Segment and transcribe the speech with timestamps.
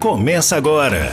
[0.00, 1.12] Começa agora.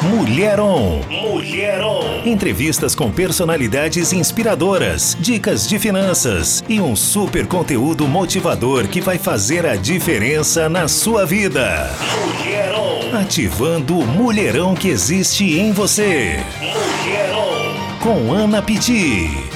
[0.00, 1.00] Mulher On.
[1.10, 2.22] Mulher On.
[2.24, 9.66] Entrevistas com personalidades inspiradoras, dicas de finanças e um super conteúdo motivador que vai fazer
[9.66, 11.90] a diferença na sua vida.
[12.38, 13.16] Mulher On.
[13.18, 16.38] Ativando o mulherão que existe em você.
[16.60, 17.98] Mulher On.
[17.98, 19.47] Com Ana Pitti.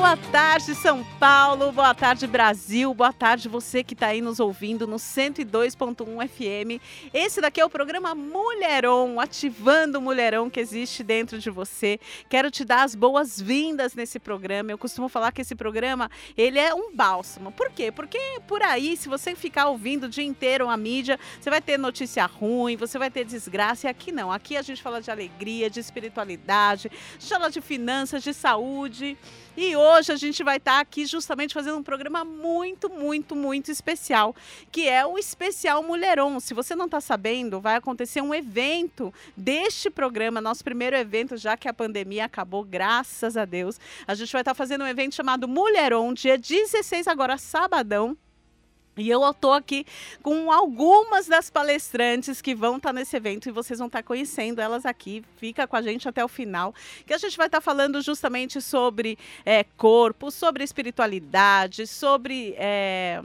[0.00, 1.70] Boa tarde, São Paulo.
[1.72, 2.94] Boa tarde, Brasil.
[2.94, 6.82] Boa tarde, você que está aí nos ouvindo no 102.1 FM.
[7.12, 12.00] Esse daqui é o programa Mulherão, ativando o mulherão que existe dentro de você.
[12.30, 14.72] Quero te dar as boas-vindas nesse programa.
[14.72, 17.52] Eu costumo falar que esse programa, ele é um bálsamo.
[17.52, 17.92] Por quê?
[17.92, 21.78] Porque por aí, se você ficar ouvindo o dia inteiro a mídia, você vai ter
[21.78, 23.86] notícia ruim, você vai ter desgraça.
[23.86, 24.32] E aqui não.
[24.32, 29.18] Aqui a gente fala de alegria, de espiritualidade, a gente fala de finanças, de saúde.
[29.62, 34.34] E hoje a gente vai estar aqui justamente fazendo um programa muito, muito, muito especial,
[34.72, 36.40] que é o Especial Mulheron.
[36.40, 41.58] Se você não está sabendo, vai acontecer um evento deste programa, nosso primeiro evento, já
[41.58, 43.78] que a pandemia acabou, graças a Deus.
[44.06, 48.16] A gente vai estar fazendo um evento chamado Mulheron, dia 16, agora sabadão.
[48.96, 49.86] E eu estou aqui
[50.22, 54.84] com algumas das palestrantes que vão estar nesse evento e vocês vão estar conhecendo elas
[54.84, 55.22] aqui.
[55.36, 56.74] Fica com a gente até o final,
[57.06, 62.54] que a gente vai estar falando justamente sobre é, corpo, sobre espiritualidade, sobre.
[62.58, 63.22] É,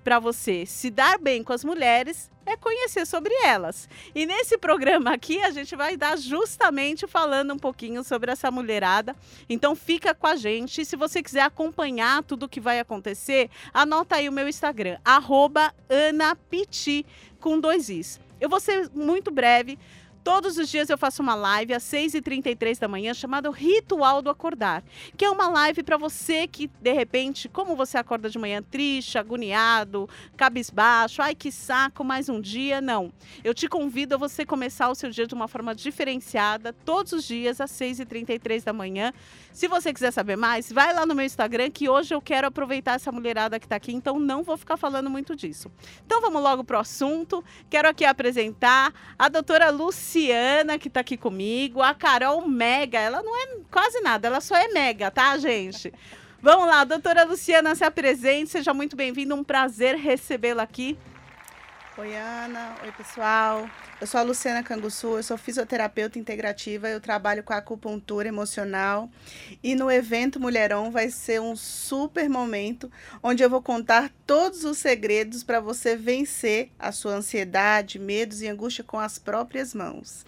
[0.03, 3.89] para você se dar bem com as mulheres é conhecer sobre elas.
[4.15, 9.17] E nesse programa aqui a gente vai dar justamente falando um pouquinho sobre essa mulherada.
[9.49, 10.81] Então fica com a gente.
[10.81, 14.99] E se você quiser acompanhar tudo o que vai acontecer, anota aí o meu Instagram,
[15.05, 17.05] @anapiti
[17.47, 18.19] com dois is.
[18.41, 19.79] Eu vou ser muito breve
[20.27, 24.83] Todos os dias eu faço uma live às 6h33 da manhã chamada Ritual do Acordar,
[25.17, 29.19] que é uma live para você que, de repente, como você acorda de manhã triste,
[29.19, 32.81] agoniado, cabisbaixo, ai que saco, mais um dia.
[32.81, 33.13] Não.
[33.45, 37.23] Eu te convido a você começar o seu dia de uma forma diferenciada, todos os
[37.23, 39.13] dias às 6h33 da manhã.
[39.53, 42.95] Se você quiser saber mais, vai lá no meu Instagram, que hoje eu quero aproveitar
[42.95, 45.71] essa mulherada que está aqui, então não vou ficar falando muito disso.
[46.05, 47.45] Então vamos logo para o assunto.
[47.71, 52.99] Quero aqui apresentar a doutora Luci Luciana, que está aqui comigo, a Carol Mega.
[52.99, 55.93] Ela não é quase nada, ela só é mega, tá, gente?
[56.41, 60.97] Vamos lá, doutora Luciana, se apresente, seja muito bem-vinda, um prazer recebê-la aqui.
[61.99, 62.77] Oi, Ana.
[62.83, 63.67] Oi, pessoal.
[63.99, 69.09] Eu sou a Luciana Canguçu, eu sou fisioterapeuta integrativa, eu trabalho com acupuntura emocional
[69.63, 72.93] e no evento Mulherão vai ser um super momento
[73.23, 78.47] onde eu vou contar todos os segredos para você vencer a sua ansiedade, medos e
[78.47, 80.27] angústia com as próprias mãos.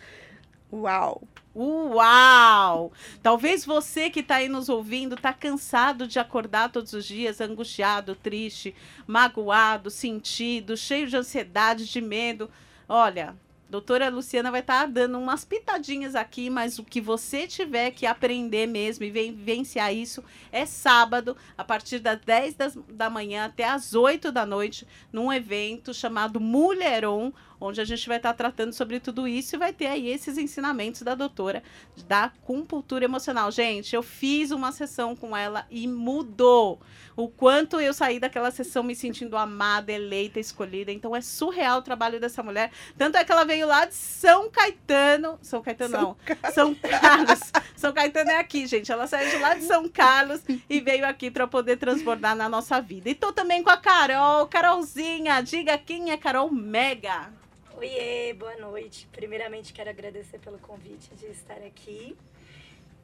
[0.72, 1.20] Uau!
[1.58, 2.92] Uau!
[3.20, 8.14] Talvez você que está aí nos ouvindo está cansado de acordar todos os dias angustiado,
[8.14, 8.72] triste,
[9.08, 12.48] magoado, sentido, cheio de ansiedade, de medo.
[12.88, 13.34] Olha,
[13.68, 18.06] doutora Luciana vai estar tá dando umas pitadinhas aqui, mas o que você tiver que
[18.06, 20.22] aprender mesmo e vivenciar isso
[20.52, 25.32] é sábado, a partir das 10 das, da manhã até as 8 da noite, num
[25.32, 29.86] evento chamado Mulheron, onde a gente vai estar tratando sobre tudo isso e vai ter
[29.86, 31.62] aí esses ensinamentos da doutora
[32.06, 33.50] da compultura emocional.
[33.50, 36.80] Gente, eu fiz uma sessão com ela e mudou
[37.16, 40.92] o quanto eu saí daquela sessão me sentindo amada, eleita, escolhida.
[40.92, 42.70] Então é surreal o trabalho dessa mulher.
[42.96, 45.36] Tanto é que ela veio lá de São Caetano.
[45.42, 46.52] São Caetano São não.
[46.52, 47.40] São Carlos.
[47.74, 48.92] São Caetano é aqui, gente.
[48.92, 52.80] Ela saiu de lá de São Carlos e veio aqui para poder transbordar na nossa
[52.80, 53.10] vida.
[53.10, 54.46] E tô também com a Carol.
[54.46, 57.32] Carolzinha, diga quem é Carol Mega.
[57.78, 59.08] Oiê, boa noite.
[59.12, 62.16] Primeiramente, quero agradecer pelo convite de estar aqui.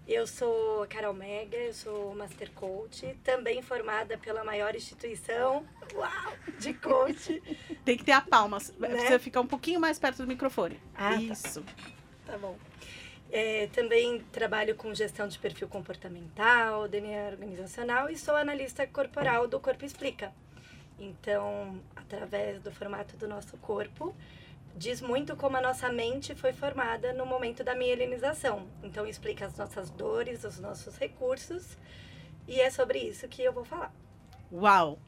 [0.04, 6.32] Eu sou a Carol Mega, eu sou Master Coach, também formada pela maior instituição uau,
[6.58, 7.40] de coach.
[7.86, 8.88] Tem que ter a palma, né?
[8.88, 10.80] precisa ficar um pouquinho mais perto do microfone.
[10.92, 11.20] Ah, tá.
[11.20, 11.62] Isso.
[11.62, 12.58] Tá, tá bom.
[13.30, 19.60] É, também trabalho com gestão de perfil comportamental, DNA organizacional e sou analista corporal do
[19.60, 20.32] Corpo Explica.
[20.98, 24.12] Então, através do formato do nosso corpo,
[24.76, 28.66] diz muito como a nossa mente foi formada no momento da mielinização.
[28.82, 31.76] Então, explica as nossas dores, os nossos recursos,
[32.46, 33.94] e é sobre isso que eu vou falar.
[34.52, 34.98] Uau!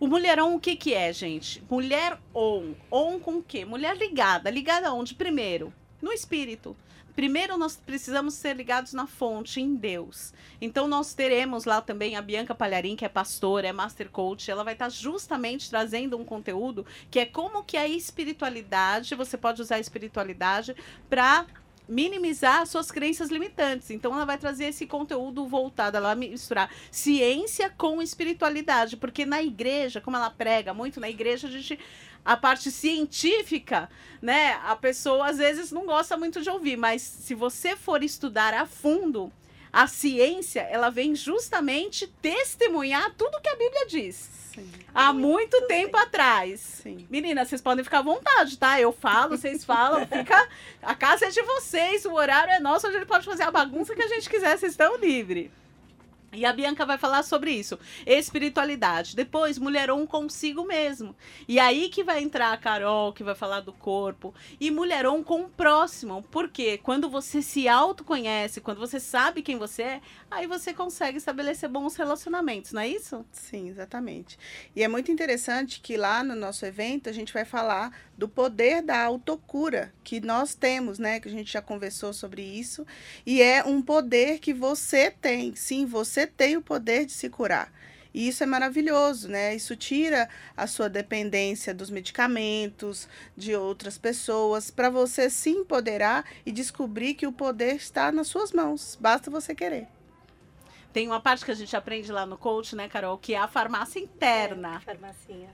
[0.00, 1.62] O mulherão, o que que é, gente?
[1.68, 2.74] Mulher on.
[2.90, 3.64] On com o quê?
[3.64, 4.48] Mulher ligada.
[4.48, 5.14] Ligada onde?
[5.14, 6.76] Primeiro, no espírito.
[7.18, 10.32] Primeiro, nós precisamos ser ligados na fonte, em Deus.
[10.60, 14.48] Então, nós teremos lá também a Bianca Palharim, que é pastora, é master coach.
[14.48, 19.60] Ela vai estar justamente trazendo um conteúdo que é como que a espiritualidade, você pode
[19.60, 20.76] usar a espiritualidade
[21.10, 21.44] para
[21.88, 23.90] minimizar suas crenças limitantes.
[23.90, 29.42] Então ela vai trazer esse conteúdo voltado, ela vai misturar ciência com espiritualidade, porque na
[29.42, 31.80] igreja, como ela prega muito na igreja, a gente
[32.28, 33.88] a parte científica,
[34.20, 38.52] né, a pessoa às vezes não gosta muito de ouvir, mas se você for estudar
[38.52, 39.32] a fundo,
[39.72, 44.28] a ciência, ela vem justamente testemunhar tudo que a Bíblia diz.
[44.54, 44.70] Sim.
[44.94, 46.60] Há muito, muito tempo atrás.
[46.82, 47.06] Sim.
[47.08, 48.78] Meninas, vocês podem ficar à vontade, tá?
[48.78, 50.48] Eu falo, vocês falam, fica.
[50.82, 53.94] A casa é de vocês, o horário é nosso, a gente pode fazer a bagunça
[53.94, 55.50] que a gente quiser, vocês estão livres.
[56.30, 57.78] E a Bianca vai falar sobre isso.
[58.06, 59.16] Espiritualidade.
[59.16, 61.16] Depois, mulheron consigo mesmo.
[61.48, 64.34] E aí que vai entrar a Carol, que vai falar do corpo.
[64.60, 66.22] E mulheron com o próximo.
[66.30, 71.68] Porque quando você se autoconhece, quando você sabe quem você é, aí você consegue estabelecer
[71.68, 73.24] bons relacionamentos, não é isso?
[73.32, 74.38] Sim, exatamente.
[74.76, 78.82] E é muito interessante que lá no nosso evento a gente vai falar do poder
[78.82, 81.20] da autocura que nós temos, né?
[81.20, 82.86] Que a gente já conversou sobre isso.
[83.24, 85.54] E é um poder que você tem.
[85.54, 87.72] Sim, você tem o poder de se curar.
[88.12, 89.54] E isso é maravilhoso, né?
[89.54, 96.50] Isso tira a sua dependência dos medicamentos, de outras pessoas, para você se empoderar e
[96.50, 98.96] descobrir que o poder está nas suas mãos.
[99.00, 99.86] Basta você querer.
[100.92, 103.46] Tem uma parte que a gente aprende lá no coach, né, Carol, que é a
[103.46, 104.76] farmácia interna.
[104.76, 105.50] É, farmacinha.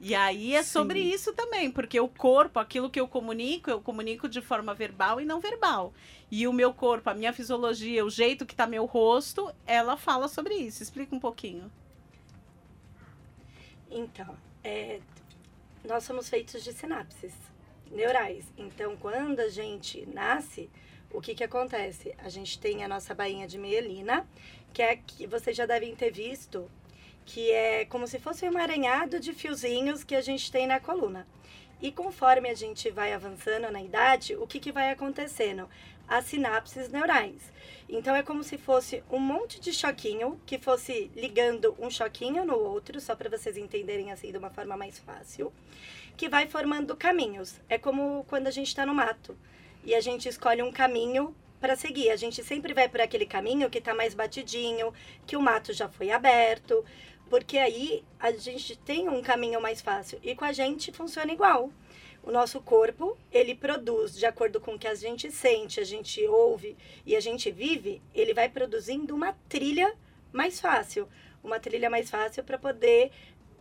[0.00, 0.70] E aí é Sim.
[0.70, 5.20] sobre isso também, porque o corpo, aquilo que eu comunico, eu comunico de forma verbal
[5.20, 5.92] e não verbal.
[6.30, 10.26] E o meu corpo, a minha fisiologia, o jeito que está meu rosto, ela fala
[10.26, 10.82] sobre isso.
[10.82, 11.70] Explica um pouquinho.
[13.90, 15.00] Então, é,
[15.84, 17.34] nós somos feitos de sinapses
[17.90, 18.46] neurais.
[18.56, 20.70] Então, quando a gente nasce,
[21.12, 22.14] o que, que acontece?
[22.18, 24.26] A gente tem a nossa bainha de mielina,
[24.72, 26.70] que é que vocês já devem ter visto
[27.30, 31.28] que é como se fosse um emaranhado de fiozinhos que a gente tem na coluna.
[31.80, 35.68] E conforme a gente vai avançando na idade, o que, que vai acontecendo?
[36.08, 37.40] As sinapses neurais.
[37.88, 42.58] Então é como se fosse um monte de choquinho que fosse ligando um choquinho no
[42.58, 45.52] outro, só para vocês entenderem assim de uma forma mais fácil,
[46.16, 47.60] que vai formando caminhos.
[47.68, 49.38] É como quando a gente está no mato
[49.84, 52.10] e a gente escolhe um caminho para seguir.
[52.10, 54.92] A gente sempre vai por aquele caminho que está mais batidinho,
[55.26, 56.84] que o mato já foi aberto,
[57.30, 60.18] porque aí a gente tem um caminho mais fácil.
[60.20, 61.70] E com a gente funciona igual.
[62.24, 66.26] O nosso corpo, ele produz de acordo com o que a gente sente, a gente
[66.26, 66.76] ouve
[67.06, 69.94] e a gente vive, ele vai produzindo uma trilha
[70.32, 71.08] mais fácil.
[71.42, 73.12] Uma trilha mais fácil para poder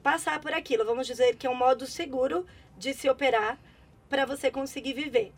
[0.01, 0.83] passar por aquilo.
[0.83, 3.57] Vamos dizer que é um modo seguro de se operar
[4.09, 5.31] para você conseguir viver.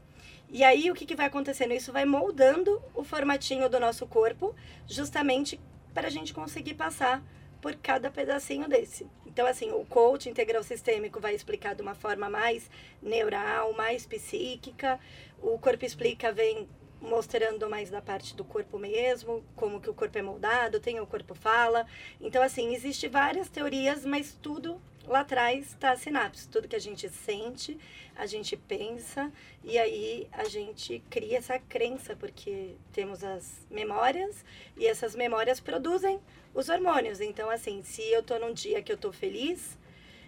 [0.50, 1.74] E aí o que, que vai acontecendo?
[1.74, 4.56] Isso vai moldando o formatinho do nosso corpo,
[4.88, 5.60] justamente
[5.94, 7.22] para a gente conseguir passar
[7.62, 9.08] por cada pedacinho desse.
[9.26, 12.70] Então, assim, o coach integral sistêmico vai explicar de uma forma mais
[13.02, 15.00] neural, mais psíquica.
[15.42, 16.68] O corpo explica vem
[17.00, 21.08] mostrando mais da parte do corpo mesmo, como que o corpo é moldado, tem o
[21.08, 21.86] corpo fala.
[22.20, 26.48] Então, assim, existe várias teorias, mas tudo lá atrás está a sinapse.
[26.48, 27.78] Tudo que a gente sente,
[28.22, 29.32] a gente pensa
[29.64, 34.46] e aí a gente cria essa crença, porque temos as memórias
[34.78, 36.20] e essas memórias produzem
[36.54, 37.20] os hormônios.
[37.20, 39.76] Então, assim, se eu tô num dia que eu tô feliz,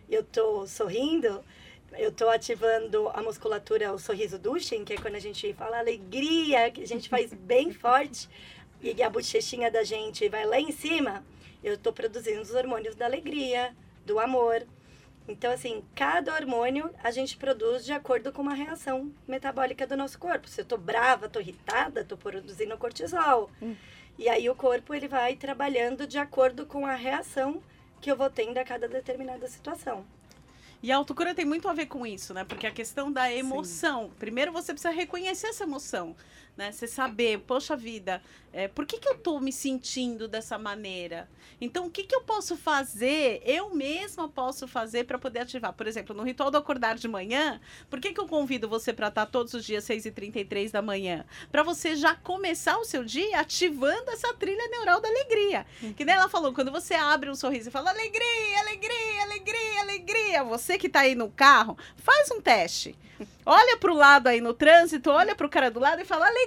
[0.09, 1.45] eu tô sorrindo,
[1.91, 6.71] eu tô ativando a musculatura, o sorriso Duchen, que é quando a gente fala alegria,
[6.71, 8.27] que a gente faz bem forte,
[8.81, 11.23] e a bochechinha da gente vai lá em cima,
[11.63, 13.71] eu tô produzindo os hormônios da alegria,
[14.03, 14.65] do amor.
[15.27, 20.19] Então, assim, cada hormônio a gente produz de acordo com uma reação metabólica do nosso
[20.19, 20.47] corpo.
[20.47, 23.49] Se eu tô brava, tô irritada, tô produzindo cortisol.
[23.61, 23.75] Hum.
[24.17, 27.63] E aí o corpo ele vai trabalhando de acordo com a reação
[28.01, 30.05] que eu vou tendo a cada determinada situação.
[30.83, 32.43] E a autocura tem muito a ver com isso, né?
[32.43, 34.09] Porque a questão da emoção.
[34.09, 34.11] Sim.
[34.19, 36.13] Primeiro você precisa reconhecer essa emoção
[36.55, 36.71] né?
[36.71, 41.27] Você saber, poxa vida, é, por que, que eu estou me sentindo dessa maneira?
[41.59, 45.73] Então, o que, que eu posso fazer, eu mesma posso fazer para poder ativar?
[45.73, 49.07] Por exemplo, no ritual do acordar de manhã, por que, que eu convido você para
[49.07, 51.25] estar todos os dias 6h33 da manhã?
[51.51, 55.65] Para você já começar o seu dia ativando essa trilha neural da alegria.
[55.81, 55.93] Uhum.
[55.93, 60.43] Que nem ela falou, quando você abre um sorriso e fala alegria, alegria, alegria, alegria,
[60.43, 62.95] você que está aí no carro, faz um teste.
[63.45, 66.27] Olha para o lado aí no trânsito, olha para o cara do lado e fala
[66.27, 66.42] alegria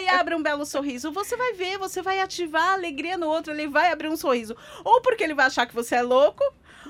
[0.00, 1.12] e abre um belo sorriso.
[1.12, 4.56] Você vai ver, você vai ativar a alegria no outro, ele vai abrir um sorriso.
[4.84, 6.44] Ou porque ele vai achar que você é louco,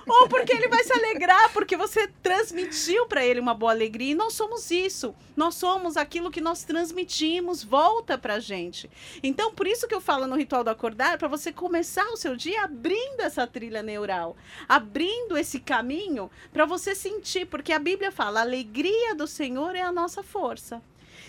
[0.07, 4.13] ou porque ele vai se alegrar porque você transmitiu para ele uma boa alegria.
[4.13, 5.15] E nós somos isso.
[5.37, 8.91] Nós somos aquilo que nós transmitimos, volta pra gente.
[9.23, 12.37] Então, por isso que eu falo no ritual do acordar, para você começar o seu
[12.37, 14.37] dia abrindo essa trilha neural,
[14.69, 19.83] abrindo esse caminho para você sentir, porque a Bíblia fala: a alegria do Senhor é
[19.83, 20.83] a nossa força.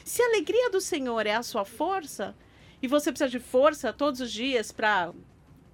[0.04, 2.36] Se a alegria do Senhor é a sua força,
[2.82, 5.14] e você precisa de força todos os dias para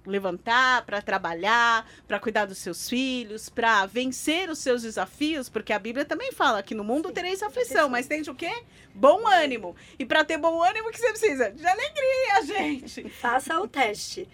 [0.06, 5.78] levantar, para trabalhar, para cuidar dos seus filhos, para vencer os seus desafios, porque a
[5.78, 8.62] Bíblia também fala que no mundo tereis aflição, mas tem de o quê?
[8.94, 9.76] Bom ânimo.
[9.98, 11.50] E para ter bom ânimo, o que você precisa?
[11.50, 13.08] De alegria, gente.
[13.10, 14.28] Faça o teste.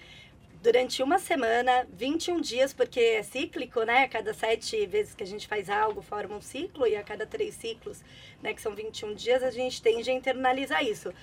[0.67, 4.03] Durante uma semana, 21 dias, porque é cíclico, né?
[4.03, 7.25] A cada sete vezes que a gente faz algo, forma um ciclo, e a cada
[7.25, 8.03] três ciclos,
[8.43, 11.15] né, que são 21 dias, a gente tende a internalizar isso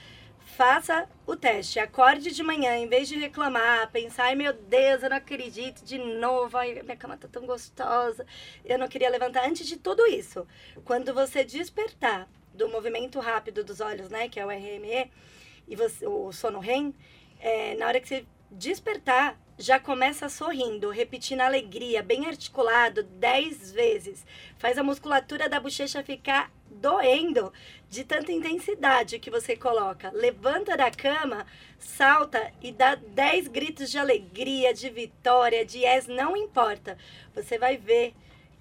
[0.45, 1.77] faça o teste.
[1.79, 5.97] Acorde de manhã, em vez de reclamar, pensar, ai meu Deus, eu não acredito de
[5.97, 8.25] novo, ai, minha cama tá tão gostosa,
[8.63, 9.45] eu não queria levantar.
[9.45, 10.47] Antes de tudo isso,
[10.85, 15.12] quando você despertar do movimento rápido dos olhos, né, que é o RME,
[15.67, 16.93] e você, o sono REM,
[17.39, 24.25] é, na hora que você despertar, já começa sorrindo, repetindo alegria, bem articulado, 10 vezes.
[24.57, 27.53] Faz a musculatura da bochecha ficar doendo
[27.89, 30.12] de tanta intensidade que você coloca.
[30.13, 31.45] Levanta da cama,
[31.77, 36.98] salta e dá 10 gritos de alegria, de vitória, de yes, não importa.
[37.36, 38.13] Você vai ver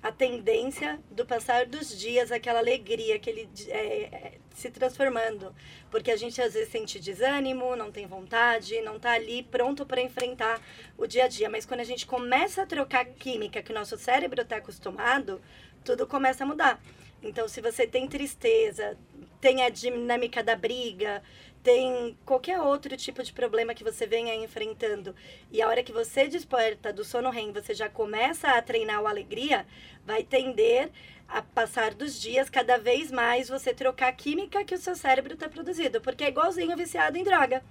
[0.02, 5.54] a tendência do passar dos dias, aquela alegria, aquele é, é, se transformando.
[5.90, 10.00] Porque a gente às vezes sente desânimo, não tem vontade, não está ali pronto para
[10.00, 10.60] enfrentar
[10.98, 11.48] o dia a dia.
[11.48, 15.40] Mas quando a gente começa a trocar química que o nosso cérebro está acostumado,
[15.84, 16.82] tudo começa a mudar.
[17.22, 18.98] Então, se você tem tristeza,
[19.40, 21.22] tem a dinâmica da briga,
[21.62, 25.14] tem qualquer outro tipo de problema que você venha enfrentando,
[25.50, 29.06] e a hora que você desperta do sono REM, você já começa a treinar o
[29.06, 29.64] alegria,
[30.04, 30.90] vai tender
[31.28, 35.34] a passar dos dias, cada vez mais você trocar a química que o seu cérebro
[35.34, 37.62] está produzindo, porque é igualzinho viciado em droga.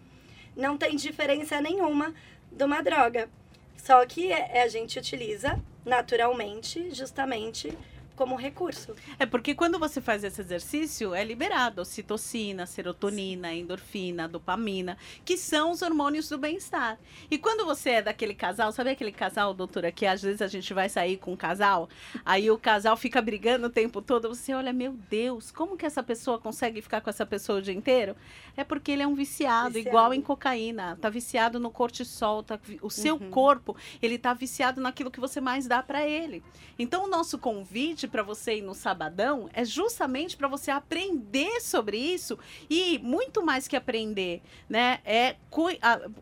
[0.56, 2.14] Não tem diferença nenhuma
[2.52, 3.30] de uma droga.
[3.78, 7.76] Só que é, a gente utiliza naturalmente, justamente
[8.22, 8.94] como recurso.
[9.18, 15.72] É porque quando você faz esse exercício, é liberado ocitocina, serotonina, endorfina, dopamina, que são
[15.72, 17.00] os hormônios do bem-estar.
[17.32, 20.72] E quando você é daquele casal, sabe aquele casal, doutora, que às vezes a gente
[20.72, 21.90] vai sair com um casal,
[22.24, 26.04] aí o casal fica brigando o tempo todo, você olha, meu Deus, como que essa
[26.04, 28.16] pessoa consegue ficar com essa pessoa o dia inteiro?
[28.56, 29.90] É porque ele é um viciado, viciado.
[29.90, 33.32] igual em cocaína, tá viciado no cortisol, tá, o seu uhum.
[33.32, 36.44] corpo, ele tá viciado naquilo que você mais dá para ele.
[36.78, 41.98] Então o nosso convite para você ir no sabadão é justamente para você aprender sobre
[41.98, 42.38] isso
[42.70, 45.00] e muito mais que aprender, né?
[45.06, 45.36] É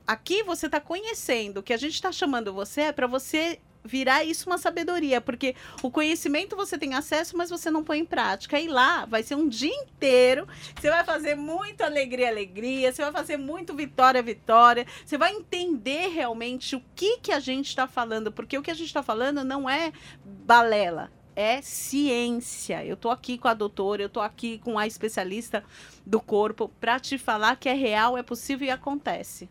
[0.08, 4.24] aqui você está conhecendo, o que a gente está chamando você é para você virar
[4.24, 8.60] isso uma sabedoria, porque o conhecimento você tem acesso, mas você não põe em prática.
[8.60, 13.12] E lá vai ser um dia inteiro, você vai fazer muito alegria, alegria, você vai
[13.12, 18.32] fazer muito vitória, vitória, você vai entender realmente o que que a gente está falando,
[18.32, 19.92] porque o que a gente está falando não é
[20.24, 22.84] balela, é ciência.
[22.86, 25.64] Eu tô aqui com a doutora, eu tô aqui com a especialista
[26.06, 29.50] do corpo para te falar que é real, é possível e acontece.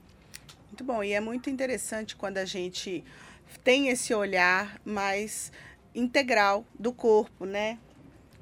[0.67, 3.05] Muito bom, e é muito interessante quando a gente
[3.65, 5.51] tem esse olhar mais
[5.95, 7.79] integral do corpo, né,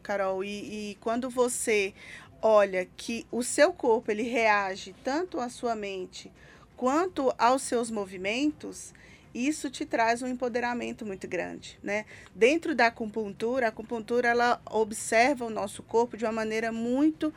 [0.03, 0.45] Carol?
[0.45, 1.95] E, e quando você
[2.43, 6.31] olha que o seu corpo ele reage tanto à sua mente
[6.77, 8.93] quanto aos seus movimentos,
[9.37, 12.07] isso te traz um empoderamento muito grande, né?
[12.35, 17.33] Dentro da acupuntura, a acupuntura ela observa o nosso corpo de uma maneira muito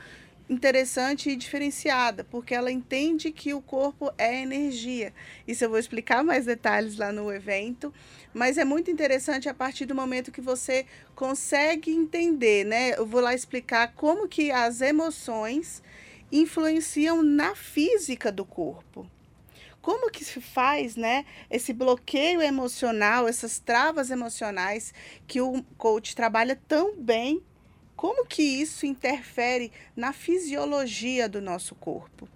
[0.50, 5.13] interessante e diferenciada, porque ela entende que o corpo é energia.
[5.48, 7.94] Isso eu vou explicar mais detalhes lá no evento,
[8.34, 12.98] mas é muito interessante a partir do momento que você consegue entender, né?
[12.98, 15.84] Eu vou lá explicar como que as emoções
[16.32, 19.06] influenciam na física do corpo.
[19.81, 24.93] Como que se faz, né, esse bloqueio emocional, essas travas emocionais
[25.27, 27.41] que o coach trabalha tão bem,
[27.95, 32.27] como que isso interfere na fisiologia do nosso corpo?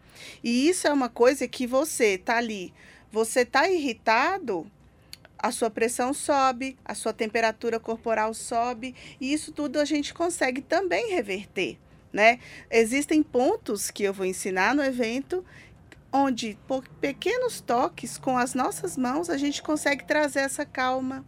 [0.43, 2.73] E isso é uma coisa que você tá ali,
[3.11, 4.69] você tá irritado,
[5.37, 10.61] a sua pressão sobe, a sua temperatura corporal sobe, e isso tudo a gente consegue
[10.61, 11.77] também reverter,
[12.13, 12.39] né?
[12.71, 15.45] Existem pontos que eu vou ensinar no evento
[16.13, 21.25] onde por pequenos toques com as nossas mãos a gente consegue trazer essa calma,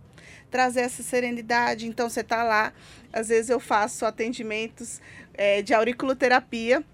[0.52, 1.88] trazer essa serenidade.
[1.88, 2.72] Então você está lá,
[3.12, 5.02] às vezes eu faço atendimentos
[5.34, 6.86] é, de auriculoterapia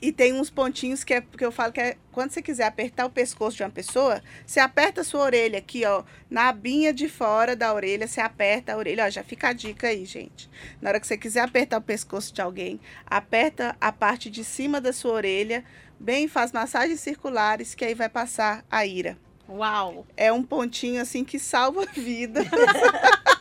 [0.00, 3.04] e tem uns pontinhos que, é, que eu falo que é quando você quiser apertar
[3.04, 7.08] o pescoço de uma pessoa, você aperta a sua orelha aqui, ó, na abinha de
[7.08, 10.48] fora da orelha, você aperta a orelha, ó, já fica a dica aí, gente.
[10.80, 14.80] Na hora que você quiser apertar o pescoço de alguém, aperta a parte de cima
[14.80, 15.64] da sua orelha,
[16.00, 19.18] bem, faz massagens circulares, que aí vai passar a ira.
[19.48, 20.06] Uau!
[20.16, 22.46] É um pontinho assim que salva vidas.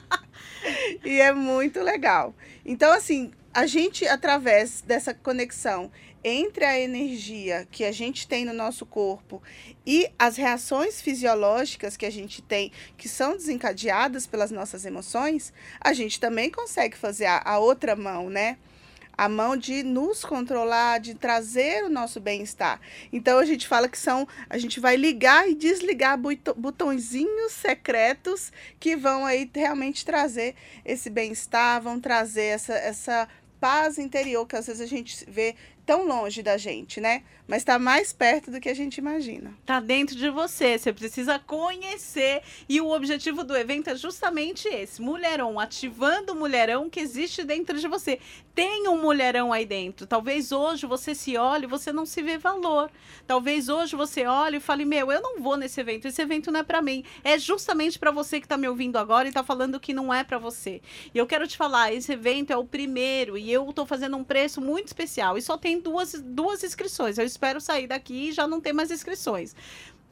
[1.06, 2.36] e é muito legal.
[2.66, 5.90] Então, assim, a gente, através dessa conexão
[6.24, 9.42] entre a energia que a gente tem no nosso corpo
[9.86, 15.94] e as reações fisiológicas que a gente tem, que são desencadeadas pelas nossas emoções, a
[15.94, 18.58] gente também consegue fazer a, a outra mão, né?
[19.20, 22.80] A mão de nos controlar, de trazer o nosso bem-estar.
[23.12, 26.18] Então a gente fala que são, a gente vai ligar e desligar
[26.56, 28.50] botõezinhos secretos
[28.80, 33.28] que vão aí realmente trazer esse bem-estar, vão trazer essa, essa
[33.60, 35.54] paz interior que às vezes a gente vê
[35.90, 37.24] tão longe da gente, né?
[37.48, 39.52] Mas está mais perto do que a gente imagina.
[39.66, 42.44] Tá dentro de você, você precisa conhecer.
[42.70, 47.80] E o objetivo do evento é justamente esse: mulherão, ativando o mulherão que existe dentro
[47.80, 48.20] de você.
[48.54, 50.06] Tem um mulherão aí dentro.
[50.06, 52.92] Talvez hoje você se olhe e você não se vê valor.
[53.26, 56.60] Talvez hoje você olhe e fale: Meu, eu não vou nesse evento, esse evento não
[56.60, 57.04] é para mim.
[57.24, 60.24] É justamente para você que está me ouvindo agora e está falando que não é
[60.24, 60.84] para você.
[61.16, 64.24] E eu quero te falar: esse evento é o primeiro e eu estou fazendo um
[64.24, 65.36] preço muito especial.
[65.36, 67.18] E só tem duas, duas inscrições.
[67.18, 69.56] Eu espero sair daqui e já não ter mais inscrições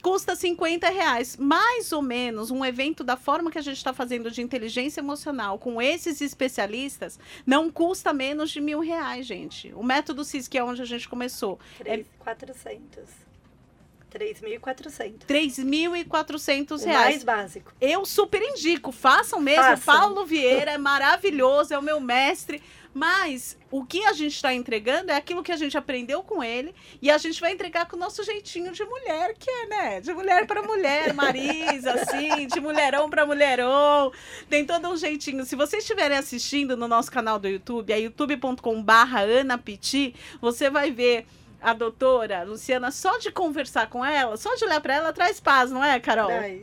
[0.01, 1.37] custa 50 reais.
[1.37, 5.57] Mais ou menos, um evento da forma que a gente está fazendo de inteligência emocional
[5.57, 9.73] com esses especialistas não custa menos de mil reais, gente.
[9.73, 11.59] O método CIS, que é onde a gente começou.
[11.79, 13.03] 3,400.
[13.23, 13.27] É...
[14.17, 15.25] 3.400.
[15.27, 17.05] 3.400 reais.
[17.05, 17.73] mais básico.
[17.79, 18.91] Eu super indico.
[18.91, 19.63] Façam mesmo.
[19.63, 19.93] Façam.
[19.93, 22.63] Paulo Vieira é maravilhoso, é o meu mestre.
[22.97, 26.73] Mas o que a gente está entregando é aquilo que a gente aprendeu com ele
[26.99, 30.01] e a gente vai entregar com o nosso jeitinho de mulher, que é, né?
[30.01, 34.11] De mulher para mulher, Marisa, assim, de mulherão para mulherão.
[34.49, 35.45] Tem todo um jeitinho.
[35.45, 40.89] Se vocês estiverem assistindo no nosso canal do YouTube, é youtube.com/barra Ana Piti, você vai
[40.89, 41.27] ver
[41.61, 45.69] a doutora Luciana, só de conversar com ela, só de olhar para ela, traz paz,
[45.69, 46.27] não é, Carol?
[46.27, 46.61] Traz.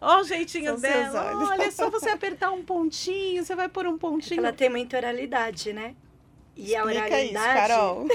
[0.00, 1.48] Olha o jeitinho São dela.
[1.50, 4.40] Olha, é só você apertar um pontinho, você vai por um pontinho.
[4.40, 5.94] Ela tem muita oralidade, né?
[6.58, 7.26] E Explica a oralidade.
[7.26, 8.06] Isso, Carol.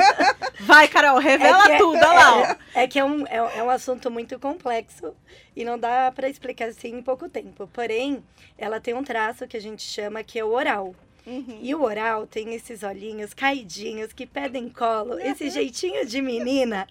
[0.60, 2.58] vai, Carol, revela é, é tudo, olha lá.
[2.72, 5.16] É, é, que é um, é, é um assunto muito complexo
[5.56, 7.68] e não dá para explicar assim em pouco tempo.
[7.72, 8.22] Porém,
[8.56, 10.94] ela tem um traço que a gente chama que é o oral.
[11.26, 11.58] Uhum.
[11.60, 16.86] E o oral tem esses olhinhos caidinhos que pedem colo, esse jeitinho de menina.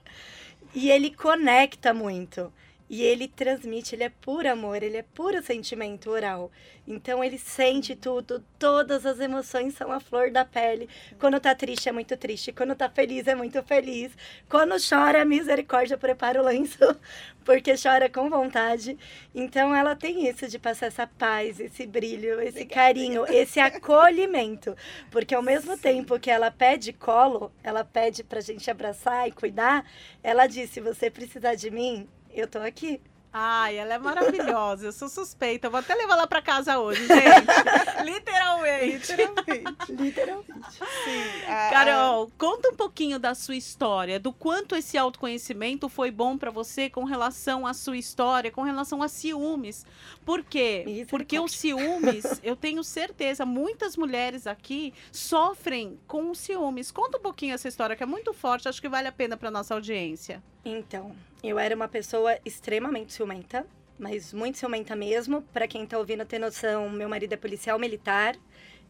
[0.75, 2.51] E ele conecta muito.
[2.89, 6.49] E ele transmite, ele é puro amor, ele é puro sentimento oral.
[6.87, 10.87] Então ele sente tudo, todas as emoções são a flor da pele.
[11.19, 14.13] Quando tá triste é muito triste, quando tá feliz é muito feliz.
[14.47, 16.77] Quando chora, misericórdia, prepara o lenço,
[17.43, 18.97] porque chora com vontade.
[19.35, 24.73] Então ela tem isso de passar essa paz, esse brilho, esse carinho, esse acolhimento.
[25.11, 29.85] Porque ao mesmo tempo que ela pede colo, ela pede pra gente abraçar e cuidar,
[30.23, 32.07] ela diz: se você precisar de mim,
[32.39, 33.01] eu tô aqui.
[33.39, 34.87] Ai, ela é maravilhosa.
[34.87, 35.67] Eu sou suspeita.
[35.67, 37.21] Eu vou até levar lá para casa hoje, gente.
[38.03, 39.11] Literalmente.
[39.11, 39.91] Literalmente.
[39.91, 40.71] Literalmente.
[41.03, 41.45] Sim.
[41.47, 42.39] A, Carol, a...
[42.39, 47.03] conta um pouquinho da sua história, do quanto esse autoconhecimento foi bom para você com
[47.03, 49.85] relação à sua história, com relação a ciúmes.
[50.25, 50.83] Por quê?
[50.87, 56.91] Isso Porque os ciúmes, eu tenho certeza, muitas mulheres aqui sofrem com ciúmes.
[56.91, 59.51] Conta um pouquinho essa história que é muito forte, acho que vale a pena para
[59.51, 60.41] nossa audiência.
[60.69, 63.65] Então, eu era uma pessoa extremamente ciumenta,
[63.97, 65.41] mas muito ciumenta mesmo.
[65.53, 68.35] Para quem tá ouvindo ter noção, meu marido é policial militar.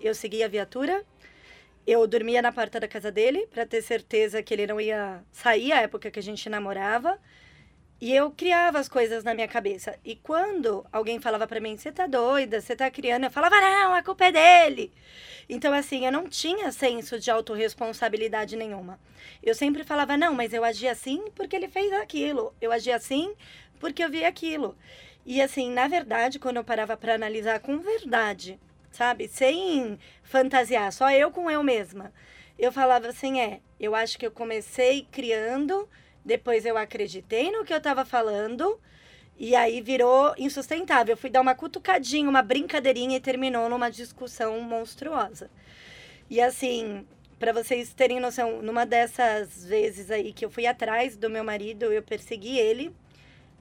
[0.01, 1.05] Eu seguia a viatura.
[1.85, 5.71] Eu dormia na porta da casa dele para ter certeza que ele não ia sair
[5.71, 7.19] a época que a gente namorava.
[7.99, 9.97] E eu criava as coisas na minha cabeça.
[10.05, 13.95] E quando alguém falava para mim, você tá doida, você tá criando, eu falava, não,
[13.95, 14.93] a culpa é dele.
[15.49, 18.99] Então, assim, eu não tinha senso de autorresponsabilidade nenhuma.
[19.41, 22.53] Eu sempre falava, não, mas eu agi assim porque ele fez aquilo.
[22.61, 23.33] Eu agi assim
[23.79, 24.77] porque eu vi aquilo.
[25.25, 28.59] E, assim, na verdade, quando eu parava para analisar com verdade,
[28.91, 32.13] sabe, sem fantasiar, só eu com eu mesma,
[32.59, 35.87] eu falava assim, é, eu acho que eu comecei criando
[36.27, 38.77] depois eu acreditei no que eu estava falando.
[39.39, 41.13] E aí virou insustentável.
[41.13, 45.49] Eu fui dar uma cutucadinha, uma brincadeirinha e terminou numa discussão monstruosa.
[46.29, 47.07] E assim,
[47.39, 51.85] para vocês terem noção, numa dessas vezes aí que eu fui atrás do meu marido,
[51.85, 52.93] eu persegui ele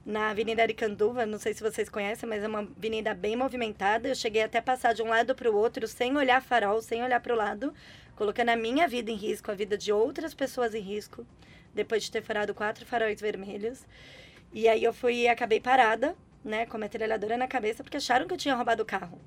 [0.05, 4.09] na Avenida Aricanduva, não sei se vocês conhecem, mas é uma avenida bem movimentada.
[4.09, 7.21] Eu cheguei até passar de um lado para o outro sem olhar farol, sem olhar
[7.21, 7.73] para o lado,
[8.17, 11.25] colocando a minha vida em risco, a vida de outras pessoas em risco
[11.77, 13.85] depois de ter furado quatro faróis vermelhos.
[14.53, 18.27] E aí eu fui e acabei parada, né, com a metralhadora na cabeça, porque acharam
[18.27, 19.21] que eu tinha roubado o carro.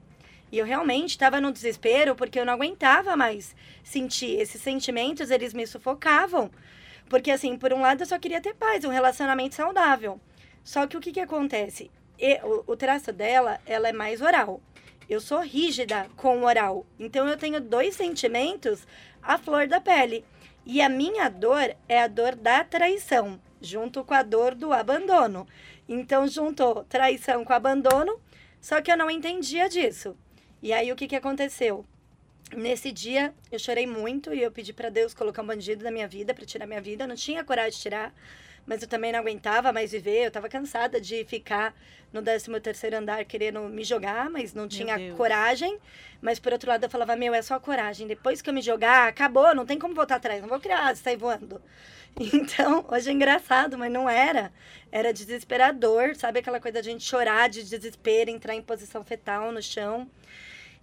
[0.51, 5.53] E eu realmente estava no desespero, porque eu não aguentava mais sentir esses sentimentos, eles
[5.53, 6.49] me sufocavam.
[7.07, 10.19] Porque, assim, por um lado eu só queria ter paz, um relacionamento saudável.
[10.63, 11.91] Só que o que, que acontece?
[12.67, 14.61] O traço dela, ela é mais oral.
[15.07, 16.85] Eu sou rígida com o oral.
[16.99, 18.85] Então eu tenho dois sentimentos
[19.21, 20.23] à flor da pele.
[20.71, 25.47] E a minha dor é a dor da traição, junto com a dor do abandono.
[25.87, 28.21] Então, juntou traição com abandono,
[28.61, 30.15] só que eu não entendia disso.
[30.61, 31.83] E aí, o que, que aconteceu?
[32.55, 36.07] Nesse dia, eu chorei muito e eu pedi para Deus colocar um bandido na minha
[36.07, 37.05] vida, para tirar minha vida.
[37.05, 38.13] Eu não tinha coragem de tirar,
[38.65, 40.23] mas eu também não aguentava mais viver.
[40.23, 41.73] Eu estava cansada de ficar
[42.11, 45.77] no 13 terceiro andar querendo me jogar, mas não tinha coragem.
[46.21, 48.07] Mas por outro lado eu falava, meu, é só coragem.
[48.07, 51.17] Depois que eu me jogar, acabou, não tem como voltar atrás, não vou criar, sair
[51.17, 51.61] voando.
[52.19, 54.51] Então, hoje é engraçado, mas não era.
[54.91, 59.51] Era desesperador, sabe aquela coisa de a gente chorar de desespero, entrar em posição fetal
[59.51, 60.09] no chão.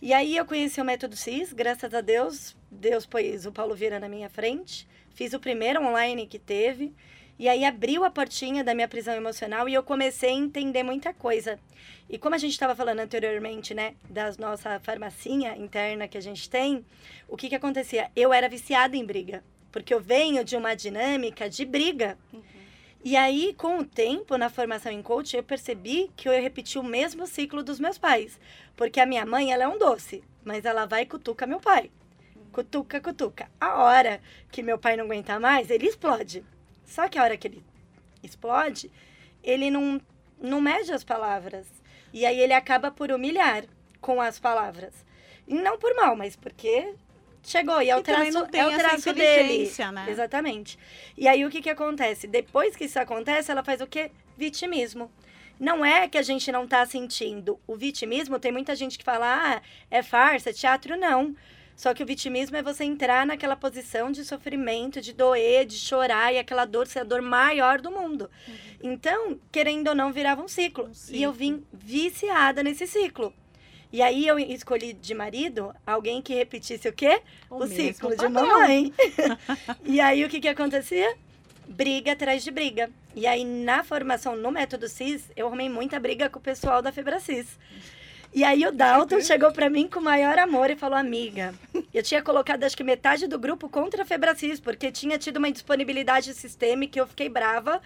[0.01, 3.99] E aí eu conheci o método CIS, graças a Deus, Deus pôs o Paulo Vieira
[3.99, 4.87] na minha frente.
[5.15, 6.95] Fiz o primeiro online que teve.
[7.39, 11.13] E aí abriu a portinha da minha prisão emocional e eu comecei a entender muita
[11.13, 11.59] coisa.
[12.09, 16.49] E como a gente estava falando anteriormente, né, da nossa farmacinha interna que a gente
[16.49, 16.85] tem,
[17.29, 18.11] o que que acontecia?
[18.17, 22.17] Eu era viciada em briga, porque eu venho de uma dinâmica de briga.
[22.33, 22.43] Uhum.
[23.05, 26.83] E aí, com o tempo, na formação em coach, eu percebi que eu repeti o
[26.83, 28.41] mesmo ciclo dos meus pais.
[28.75, 31.91] Porque a minha mãe, ela é um doce, mas ela vai e cutuca meu pai.
[32.51, 33.49] Cutuca, cutuca.
[33.61, 34.21] A hora
[34.51, 36.45] que meu pai não aguenta mais, ele explode.
[36.87, 37.63] Só que a hora que ele
[38.23, 38.91] explode,
[39.43, 40.01] ele não,
[40.41, 41.67] não mede as palavras.
[42.13, 43.65] E aí ele acaba por humilhar
[44.01, 44.95] com as palavras.
[45.47, 46.95] E não por mal, mas porque
[47.43, 47.83] chegou.
[47.83, 49.71] E é o traço, é o traço dele.
[49.93, 50.07] Né?
[50.09, 50.79] Exatamente.
[51.17, 52.27] E aí o que, que acontece?
[52.27, 54.11] Depois que isso acontece, ela faz o quê?
[54.37, 55.11] Vitimismo.
[55.59, 57.59] Não é que a gente não está sentindo.
[57.67, 60.97] O vitimismo, tem muita gente que fala, ah, é farsa, é teatro.
[60.97, 61.35] Não.
[61.77, 66.33] Só que o vitimismo é você entrar naquela posição de sofrimento, de doer, de chorar,
[66.33, 68.31] e aquela dor ser a dor maior do mundo.
[68.49, 68.55] Uhum.
[68.93, 70.87] Então, querendo ou não, virava um ciclo.
[70.87, 71.17] um ciclo.
[71.17, 73.33] E eu vim viciada nesse ciclo.
[73.93, 77.21] E aí eu escolhi de marido alguém que repetisse o quê?
[77.51, 78.93] O, o ciclo de mamãe.
[79.85, 81.15] e aí o que que acontecia?
[81.69, 82.91] Briga atrás de briga.
[83.15, 86.91] E aí na formação no método CIS, eu arrumei muita briga com o pessoal da
[86.91, 87.59] Febracis.
[88.35, 91.55] E aí o Dalton chegou para mim com o maior amor e falou: Amiga,
[91.93, 95.49] eu tinha colocado acho que metade do grupo contra a Febracis, porque tinha tido uma
[95.49, 97.81] indisponibilidade sistêmica e eu fiquei brava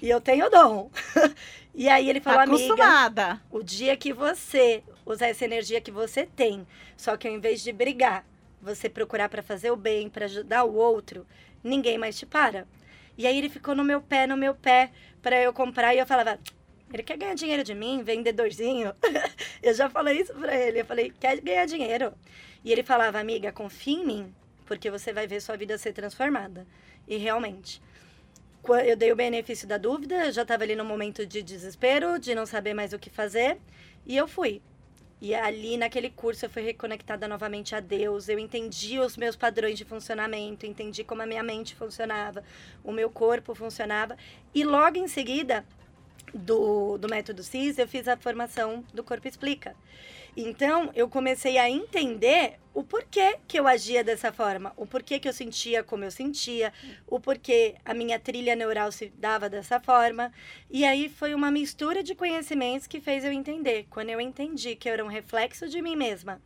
[0.00, 0.90] e eu tenho dom.
[1.74, 3.22] e aí ele falou: Acostumada.
[3.22, 7.62] Amiga, o dia que você usar essa energia que você tem, só que ao invés
[7.62, 8.24] de brigar,
[8.60, 11.26] você procurar para fazer o bem, para ajudar o outro,
[11.62, 12.66] ninguém mais te para.
[13.18, 16.06] E aí ele ficou no meu pé, no meu pé, para eu comprar e eu
[16.06, 16.38] falava:
[16.92, 18.92] ele quer ganhar dinheiro de mim, vendedorzinho.
[19.62, 20.80] eu já falei isso pra ele.
[20.80, 22.12] Eu falei, quer ganhar dinheiro.
[22.64, 24.34] E ele falava, amiga, confia em mim,
[24.66, 26.66] porque você vai ver sua vida ser transformada.
[27.06, 27.80] E realmente.
[28.86, 32.34] Eu dei o benefício da dúvida, eu já estava ali no momento de desespero, de
[32.34, 33.58] não saber mais o que fazer,
[34.04, 34.60] e eu fui.
[35.20, 39.78] E ali naquele curso eu fui reconectada novamente a Deus, eu entendi os meus padrões
[39.78, 42.44] de funcionamento, entendi como a minha mente funcionava,
[42.84, 44.16] o meu corpo funcionava,
[44.54, 45.64] e logo em seguida
[46.34, 49.74] do, do método CIS, eu fiz a formação do Corpo Explica.
[50.36, 55.28] Então, eu comecei a entender o porquê que eu agia dessa forma, o porquê que
[55.28, 56.72] eu sentia como eu sentia,
[57.06, 60.32] o porquê a minha trilha neural se dava dessa forma.
[60.70, 63.86] E aí foi uma mistura de conhecimentos que fez eu entender.
[63.90, 66.40] Quando eu entendi que eu era um reflexo de mim mesma,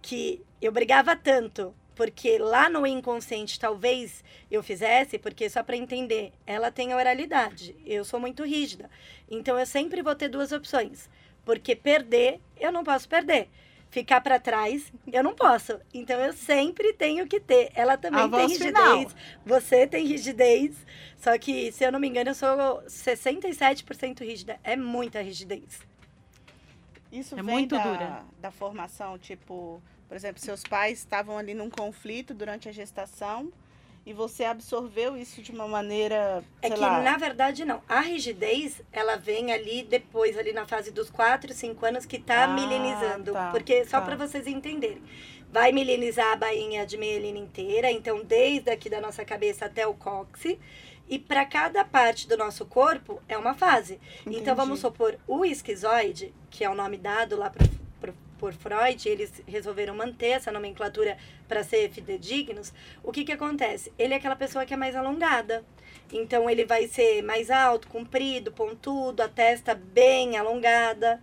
[0.00, 6.32] que eu brigava tanto porque lá no inconsciente talvez eu fizesse, porque só para entender,
[6.46, 8.90] ela tem a oralidade, eu sou muito rígida.
[9.30, 11.08] Então eu sempre vou ter duas opções,
[11.44, 13.48] porque perder eu não posso perder.
[13.90, 15.78] Ficar para trás, eu não posso.
[15.92, 17.70] Então eu sempre tenho que ter.
[17.76, 18.66] Ela também A tem rigidez.
[18.66, 19.06] final.
[19.46, 20.74] Você tem rigidez.
[21.16, 22.48] Só que, se eu não me engano, eu sou
[22.88, 24.58] 67% rígida.
[24.64, 25.78] É muita rigidez.
[27.18, 28.22] Isso É vem muito da, dura.
[28.38, 33.52] da formação, tipo, por exemplo, seus pais estavam ali num conflito durante a gestação
[34.06, 37.80] e você absorveu isso de uma maneira, É que, lá, na verdade, não.
[37.88, 42.44] A rigidez, ela vem ali depois, ali na fase dos 4, 5 anos, que tá
[42.44, 43.32] Ah, milenizando.
[43.32, 44.04] tá, porque, só tá.
[44.06, 45.02] para vocês entenderem.
[45.50, 49.94] Vai milenizar a bainha de mielina inteira, então, desde aqui da nossa cabeça até o
[49.94, 50.58] cóccix.
[51.08, 54.00] E para cada parte do nosso corpo, é uma fase.
[54.22, 54.38] Entendi.
[54.38, 57.68] Então, vamos supor, o esquizoide, que é o nome dado lá pro,
[58.00, 62.72] pro- por Freud, eles resolveram manter essa nomenclatura para ser fidedignos.
[63.02, 63.92] O que que acontece?
[63.98, 65.62] Ele é aquela pessoa que é mais alongada.
[66.12, 71.20] Então, ele vai ser mais alto, comprido, pontudo, a testa bem alongada.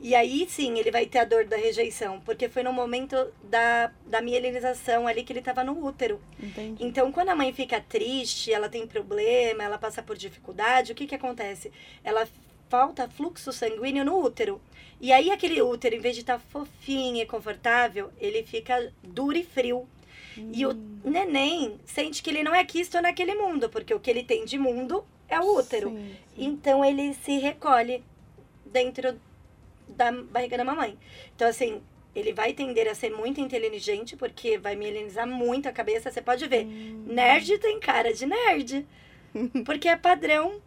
[0.00, 3.92] E aí sim ele vai ter a dor da rejeição, porque foi no momento da,
[4.06, 6.20] da mielinização ali que ele estava no útero.
[6.40, 6.84] Entendi.
[6.84, 11.06] Então, quando a mãe fica triste, ela tem problema, ela passa por dificuldade, o que
[11.06, 11.72] que acontece?
[12.04, 12.28] Ela
[12.68, 14.60] falta fluxo sanguíneo no útero.
[15.00, 19.44] E aí aquele útero, em vez de estar fofinho e confortável, ele fica duro e
[19.44, 19.88] frio.
[20.52, 20.72] E o
[21.04, 24.56] neném sente que ele não é quisto naquele mundo, porque o que ele tem de
[24.56, 25.90] mundo é o útero.
[25.90, 26.44] Sim, sim.
[26.44, 28.04] Então ele se recolhe
[28.64, 29.18] dentro
[29.88, 30.98] da barriga da mamãe.
[31.34, 31.82] Então, assim,
[32.14, 36.10] ele vai tender a ser muito inteligente, porque vai mielinizar muito a cabeça.
[36.10, 37.04] Você pode ver, Hum.
[37.06, 38.86] nerd tem cara de nerd.
[39.64, 40.60] Porque é padrão.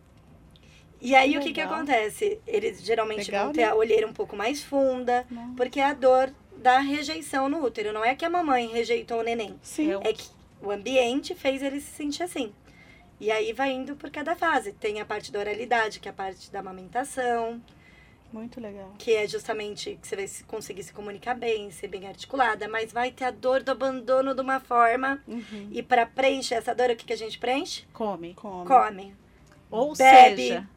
[1.01, 2.39] E aí, o que, que acontece?
[2.45, 3.67] Eles geralmente Legal, vão ter né?
[3.69, 5.25] a olheira um pouco mais funda,
[5.57, 7.91] porque é a dor da rejeição no útero.
[7.91, 9.59] Não é que a mamãe rejeitou o neném.
[9.63, 9.91] Sim.
[10.03, 10.29] É que
[10.61, 12.53] o ambiente fez ele se sentir assim.
[13.19, 14.73] E aí vai indo por cada fase.
[14.73, 17.59] Tem a parte da oralidade, que é a parte da amamentação,
[18.31, 18.93] Muito legal.
[18.97, 22.91] que é justamente que você vai se- conseguir se comunicar bem, ser bem articulada, mas
[22.93, 25.21] vai ter a dor do abandono de uma forma.
[25.27, 25.69] Uhum.
[25.71, 27.83] E para preencher essa dor, o que, que a gente preenche?
[27.93, 28.33] Come.
[28.35, 28.65] Come.
[28.67, 29.15] Come.
[29.69, 30.35] Ou Bebe.
[30.47, 30.67] seja,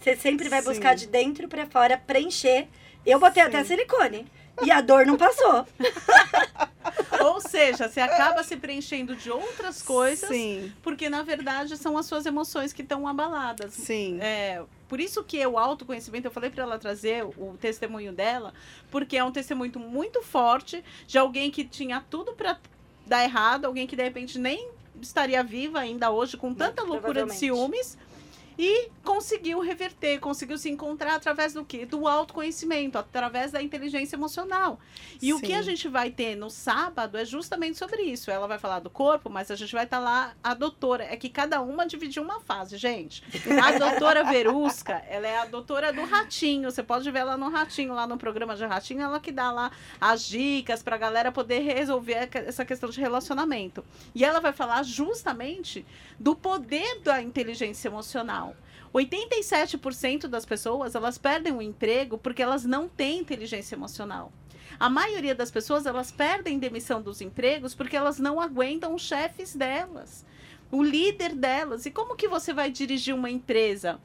[0.00, 0.68] Você sempre vai Sim.
[0.68, 2.66] buscar de dentro para fora preencher.
[3.06, 3.48] Eu botei Sim.
[3.48, 4.26] até silicone.
[4.64, 5.66] E a dor não passou.
[7.24, 12.06] ou seja, você acaba se preenchendo de outras coisas, Sim, porque na verdade são as
[12.06, 13.72] suas emoções que estão abaladas.
[13.74, 14.18] sim.
[14.20, 18.52] É, por isso que o autoconhecimento, eu falei para ela trazer o testemunho dela,
[18.90, 22.60] porque é um testemunho muito forte de alguém que tinha tudo para
[23.06, 24.68] dar errado, alguém que de repente nem
[25.00, 27.96] estaria viva ainda hoje com tanta loucura de ciúmes
[28.58, 31.84] e conseguiu reverter, conseguiu se encontrar através do quê?
[31.86, 34.78] Do autoconhecimento, através da inteligência emocional.
[35.20, 35.54] E o que Sim.
[35.54, 38.30] a gente vai ter no sábado é justamente sobre isso.
[38.30, 41.04] Ela vai falar do corpo, mas a gente vai estar lá a doutora.
[41.04, 43.22] É que cada uma dividiu uma fase, gente.
[43.62, 46.70] A doutora Verusca, ela é a doutora do ratinho.
[46.70, 49.70] Você pode ver ela no ratinho, lá no programa de ratinho, ela que dá lá
[50.00, 53.84] as dicas pra galera poder resolver a que- essa questão de relacionamento.
[54.14, 55.84] E ela vai falar justamente
[56.18, 58.51] do poder da inteligência emocional.
[58.94, 64.32] 87% das pessoas, elas perdem o emprego porque elas não têm inteligência emocional.
[64.78, 69.54] A maioria das pessoas, elas perdem demissão dos empregos porque elas não aguentam os chefes
[69.54, 70.24] delas,
[70.70, 71.86] o líder delas.
[71.86, 74.00] E como que você vai dirigir uma empresa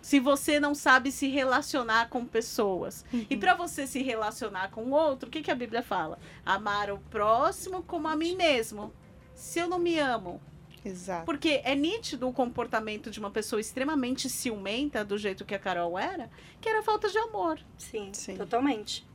[0.00, 3.04] se você não sabe se relacionar com pessoas?
[3.28, 6.18] E para você se relacionar com o outro, o que, que a Bíblia fala?
[6.44, 8.92] Amar o próximo como a mim mesmo.
[9.34, 10.40] Se eu não me amo,
[10.84, 11.26] Exato.
[11.26, 15.98] porque é nítido o comportamento de uma pessoa extremamente ciumenta, do jeito que a Carol
[15.98, 17.58] era, que era falta de amor.
[17.76, 18.36] Sim, Sim.
[18.36, 19.08] totalmente.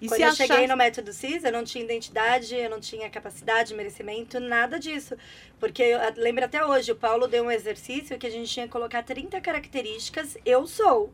[0.00, 0.46] E Quando se eu achar...
[0.46, 5.16] cheguei no método CIS, eu não tinha identidade, eu não tinha capacidade, merecimento, nada disso.
[5.58, 8.72] Porque eu lembro até hoje, o Paulo deu um exercício que a gente tinha que
[8.72, 11.12] colocar 30 características, eu sou.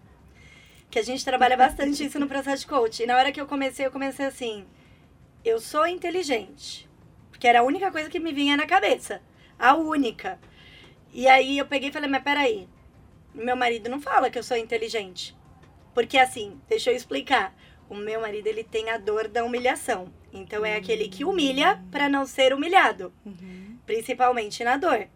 [0.90, 3.02] Que a gente trabalha bastante isso no processo de coach.
[3.02, 4.64] E na hora que eu comecei, eu comecei assim:
[5.44, 6.88] eu sou inteligente.
[7.30, 9.20] Porque era a única coisa que me vinha na cabeça.
[9.58, 10.38] A única.
[11.12, 12.68] E aí eu peguei e falei: mas peraí,
[13.34, 15.36] meu marido não fala que eu sou inteligente.
[15.94, 17.54] Porque assim, deixa eu explicar.
[17.88, 20.12] O meu marido, ele tem a dor da humilhação.
[20.32, 23.78] Então é aquele que humilha para não ser humilhado, Uhum.
[23.86, 25.06] principalmente na dor.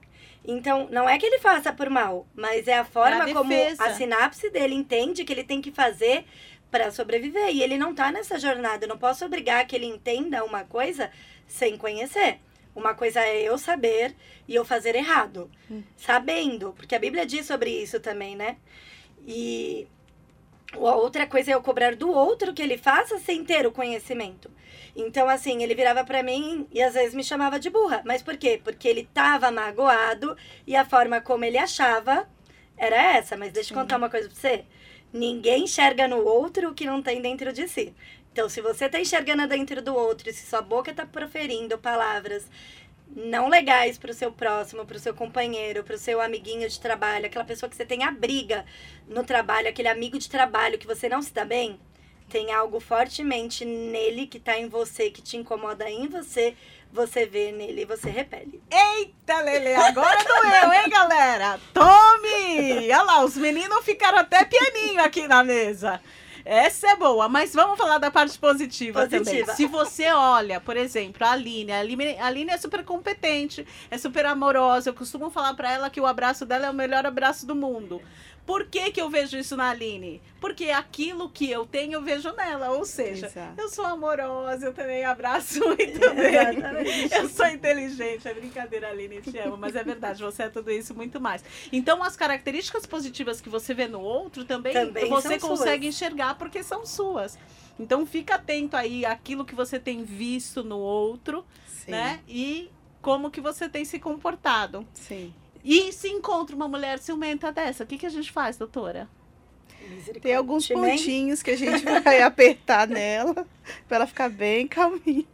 [0.42, 3.92] Então, não é que ele faça por mal, mas é a forma a como a
[3.94, 6.24] sinapse dele entende que ele tem que fazer
[6.70, 7.50] para sobreviver.
[7.50, 8.84] E ele não tá nessa jornada.
[8.84, 11.10] Eu não posso obrigar que ele entenda uma coisa
[11.46, 12.38] sem conhecer.
[12.80, 14.14] Uma coisa é eu saber
[14.48, 15.50] e eu fazer errado.
[15.70, 15.82] Hum.
[15.96, 18.56] Sabendo, porque a Bíblia diz sobre isso também, né?
[19.26, 19.86] E
[20.72, 24.50] A outra coisa é eu cobrar do outro que ele faça sem ter o conhecimento.
[24.94, 28.02] Então, assim, ele virava para mim e às vezes me chamava de burra.
[28.04, 28.60] Mas por quê?
[28.62, 32.28] Porque ele tava magoado e a forma como ele achava
[32.76, 33.36] era essa.
[33.36, 34.64] Mas deixa eu contar uma coisa pra você.
[35.12, 37.92] Ninguém enxerga no outro o que não tem dentro de si.
[38.32, 42.46] Então, se você tá enxergando dentro do outro, se sua boca tá proferindo palavras
[43.14, 46.78] não legais para o seu próximo, para o seu companheiro, para o seu amiguinho de
[46.78, 48.64] trabalho, aquela pessoa que você tem a briga
[49.08, 51.80] no trabalho, aquele amigo de trabalho que você não se dá bem,
[52.28, 56.54] tem algo fortemente nele que está em você, que te incomoda em você,
[56.92, 58.62] você vê nele e você repele.
[58.70, 61.60] Eita, Lele, agora doeu, hein, galera?
[61.74, 62.92] Tome!
[62.92, 66.00] Olha lá, os meninos ficaram até pianinho aqui na mesa.
[66.52, 69.24] Essa é boa, mas vamos falar da parte positiva, Positiva.
[69.24, 69.54] também.
[69.54, 73.96] Se você olha, por exemplo, a Aline, a Aline, a Aline é super competente, é
[73.96, 74.90] super amorosa.
[74.90, 78.02] Eu costumo falar pra ela que o abraço dela é o melhor abraço do mundo.
[78.50, 80.20] Por que, que eu vejo isso na Aline?
[80.40, 82.70] Porque aquilo que eu tenho, eu vejo nela.
[82.70, 83.60] Ou seja, Exato.
[83.60, 87.08] eu sou amorosa, eu também abraço muito bem.
[87.16, 90.92] Eu sou inteligente, é brincadeira, Aline, te amo, mas é verdade, você é tudo isso
[90.92, 91.44] e muito mais.
[91.70, 95.94] Então, as características positivas que você vê no outro também, Também você consegue suas.
[95.94, 97.38] enxergar porque são suas.
[97.78, 102.18] Então, fica atento aí àquilo que você tem visto no outro, Sim, né?
[102.26, 102.68] E
[103.00, 104.84] como que você tem se comportado.
[104.92, 105.32] sim.
[105.64, 109.08] E se encontra uma mulher ciumenta dessa, o que, que a gente faz, doutora?
[110.20, 113.46] Tem alguns pontinhos que a gente vai apertar nela
[113.88, 115.26] pra ela ficar bem calminha.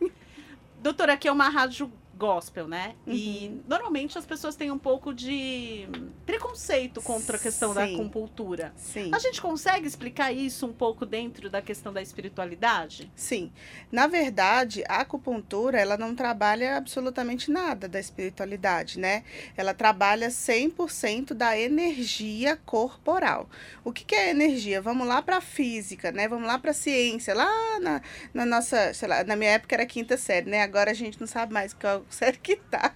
[0.80, 2.94] Doutora, aqui é uma rádio gospel, né?
[3.06, 3.60] E Uhum.
[3.68, 5.86] normalmente as pessoas têm um pouco de
[6.24, 7.94] preconceito contra a questão da Sim.
[7.94, 8.72] acupuntura.
[8.76, 9.10] Sim.
[9.14, 13.10] A gente consegue explicar isso um pouco dentro da questão da espiritualidade?
[13.14, 13.52] Sim.
[13.92, 19.22] Na verdade, a acupuntura, ela não trabalha absolutamente nada da espiritualidade, né?
[19.56, 23.48] Ela trabalha 100% da energia corporal.
[23.84, 24.80] O que, que é energia?
[24.80, 26.28] Vamos lá para a física, né?
[26.28, 27.34] Vamos lá para a ciência.
[27.34, 28.00] Lá na,
[28.32, 30.62] na nossa, sei lá, na minha época era quinta série, né?
[30.62, 32.94] Agora a gente não sabe mais qual série que tá.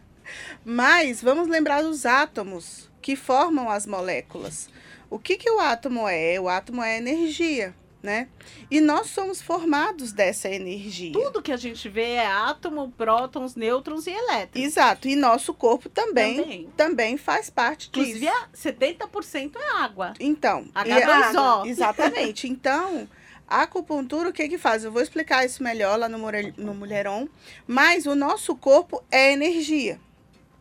[0.65, 4.69] Mas vamos lembrar dos átomos que formam as moléculas.
[5.09, 6.39] O que, que o átomo é?
[6.41, 8.29] O átomo é energia, né?
[8.71, 11.13] E nós somos formados dessa energia.
[11.13, 14.65] Tudo que a gente vê é átomo, prótons, nêutrons e elétrons.
[14.65, 15.09] Exato.
[15.09, 17.17] E nosso corpo também, também, Também.
[17.17, 18.33] faz parte Inclusive, disso.
[18.33, 20.13] a 70% é água.
[20.21, 21.67] Então, e- H2O.
[21.67, 22.47] exatamente.
[22.49, 23.09] Então,
[23.51, 24.85] a acupuntura, o que que faz?
[24.85, 26.19] Eu vou explicar isso melhor lá no,
[26.57, 27.27] no Mulheron.
[27.67, 30.01] Mas o nosso corpo é energia,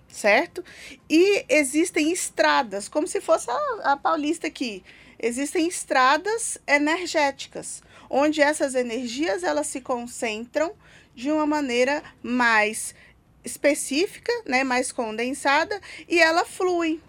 [0.08, 0.66] certo?
[1.08, 4.84] E existem estradas, como se fosse a, a Paulista aqui.
[5.20, 10.74] Existem estradas energéticas, onde essas energias elas se concentram
[11.14, 12.96] de uma maneira mais
[13.44, 17.00] específica, né, mais condensada, e ela flui.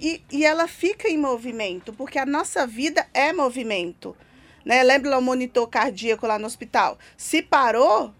[0.00, 4.16] E, e ela fica em movimento, porque a nossa vida é movimento.
[4.64, 4.82] Né?
[4.82, 6.98] Lembra lá o monitor cardíaco lá no hospital?
[7.16, 8.12] Se parou,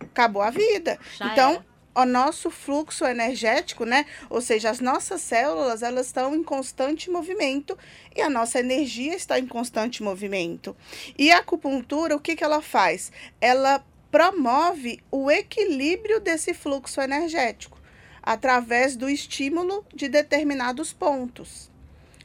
[0.00, 0.98] acabou a vida.
[1.16, 1.64] Já então, era.
[1.94, 4.06] o nosso fluxo energético, né?
[4.28, 7.76] Ou seja, as nossas células, elas estão em constante movimento
[8.14, 10.76] e a nossa energia está em constante movimento.
[11.18, 13.10] E a acupuntura, o que, que ela faz?
[13.40, 17.78] Ela promove o equilíbrio desse fluxo energético
[18.22, 21.70] através do estímulo de determinados pontos.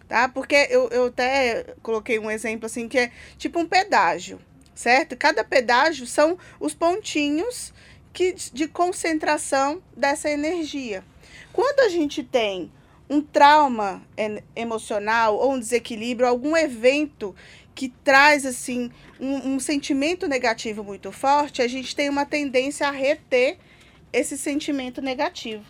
[0.07, 0.27] Tá?
[0.27, 4.39] Porque eu, eu até coloquei um exemplo assim que é tipo um pedágio,
[4.75, 5.15] certo?
[5.15, 7.73] Cada pedágio são os pontinhos
[8.11, 11.03] que, de concentração dessa energia.
[11.51, 12.71] Quando a gente tem
[13.09, 14.01] um trauma
[14.55, 17.35] emocional ou um desequilíbrio, algum evento
[17.75, 22.91] que traz assim um, um sentimento negativo muito forte, a gente tem uma tendência a
[22.91, 23.57] reter
[24.13, 25.65] esse sentimento negativo.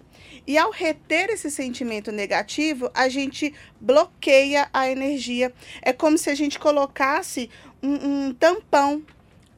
[0.46, 5.54] E ao reter esse sentimento negativo, a gente bloqueia a energia.
[5.82, 7.50] É como se a gente colocasse
[7.82, 9.04] um, um tampão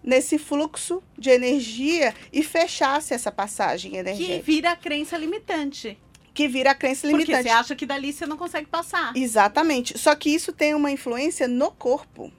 [0.04, 4.44] nesse fluxo de energia e fechasse essa passagem Que energética.
[4.44, 5.98] vira a crença limitante.
[6.32, 7.44] Que vira a crença Porque limitante.
[7.44, 9.16] você acha que dali você não consegue passar.
[9.16, 9.98] Exatamente.
[9.98, 12.32] Só que isso tem uma influência no corpo.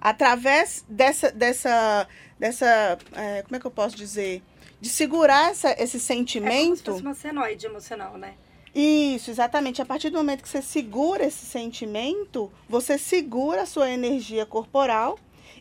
[0.00, 4.42] Através dessa, dessa, dessa é, como é que eu posso dizer?
[4.80, 6.92] De segurar essa, esse É como se sentimento.
[6.92, 8.34] fosse uma senoide emocional, né?
[8.74, 9.80] Isso, exatamente.
[9.80, 15.18] A partir do momento que você segura esse sentimento, você segura a sua energia corporal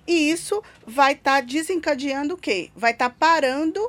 [0.08, 2.72] e isso vai estar desencadeando o quê?
[2.76, 3.80] Vai estar parando,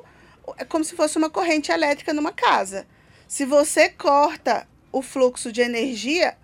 [0.59, 2.87] é como se fosse uma corrente elétrica numa casa.
[3.27, 6.37] Se você corta o fluxo de energia,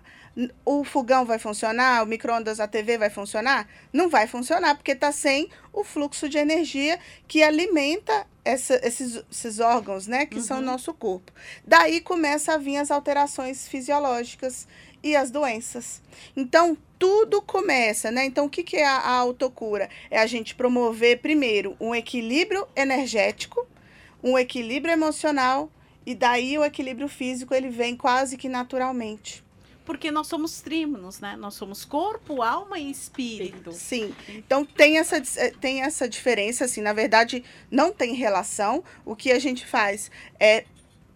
[0.65, 3.67] o fogão vai funcionar, o micro-ondas, a TV vai funcionar?
[3.91, 9.59] Não vai funcionar, porque está sem o fluxo de energia que alimenta essa- esses, esses
[9.59, 10.25] órgãos, né?
[10.25, 10.65] Que são o Uhum.
[10.65, 11.31] nosso corpo.
[11.65, 14.67] Daí começa a vir as alterações fisiológicas
[15.03, 16.01] e as doenças.
[16.35, 18.25] Então, tudo começa, né?
[18.25, 19.89] Então, o que, que é a, a autocura?
[20.09, 23.67] É a gente promover, primeiro, um equilíbrio energético,
[24.23, 25.69] um equilíbrio emocional,
[26.05, 29.43] e daí o equilíbrio físico ele vem quase que naturalmente.
[29.91, 31.35] Porque nós somos trímonos, né?
[31.35, 33.73] Nós somos corpo, alma e espírito.
[33.73, 34.15] Sim.
[34.29, 38.85] Então tem essa, eh, tem essa diferença, assim, na verdade, não tem relação.
[39.03, 40.63] O que a gente faz é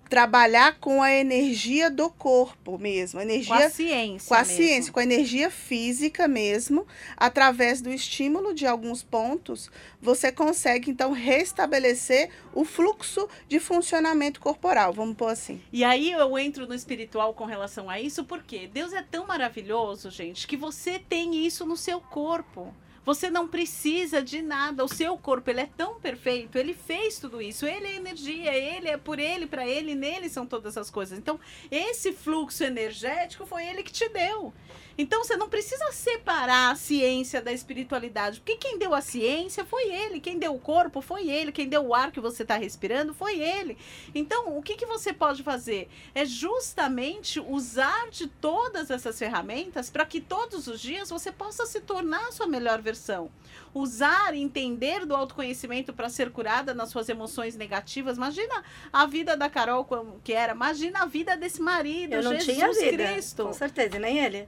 [0.10, 4.56] trabalhar com a energia do corpo mesmo, energia com a ciência, com a mesmo.
[4.56, 6.86] ciência, com a energia física mesmo,
[7.18, 9.70] através do estímulo de alguns pontos,
[10.02, 15.62] você consegue então restabelecer o fluxo de funcionamento corporal, vamos pôr assim.
[15.72, 20.12] E aí eu entro no espiritual com relação a isso, porque Deus é tão maravilhoso,
[20.12, 22.74] gente, que você tem isso no seu corpo.
[23.06, 24.84] Você não precisa de nada.
[24.84, 26.58] O seu corpo, ele é tão perfeito.
[26.58, 27.66] Ele fez tudo isso.
[27.66, 28.54] Ele é energia.
[28.54, 31.18] Ele é por ele, para ele, nele são todas as coisas.
[31.18, 31.40] Então,
[31.70, 34.54] esse fluxo energético foi ele que te deu.
[34.98, 39.94] Então você não precisa separar a ciência da espiritualidade, porque quem deu a ciência foi
[39.94, 43.14] ele, quem deu o corpo foi ele, quem deu o ar que você está respirando
[43.14, 43.78] foi ele.
[44.14, 45.90] Então o que, que você pode fazer?
[46.14, 51.82] É justamente usar de todas essas ferramentas para que todos os dias você possa se
[51.82, 52.95] tornar a sua melhor versão.
[53.74, 58.18] Usar, entender do autoconhecimento para ser curada nas suas emoções negativas.
[58.18, 62.32] Imagina a vida da Carol como que era, imagina a vida desse marido, Eu não
[62.34, 63.44] Jesus tinha vida, Cristo.
[63.44, 64.48] com certeza, e nem ele.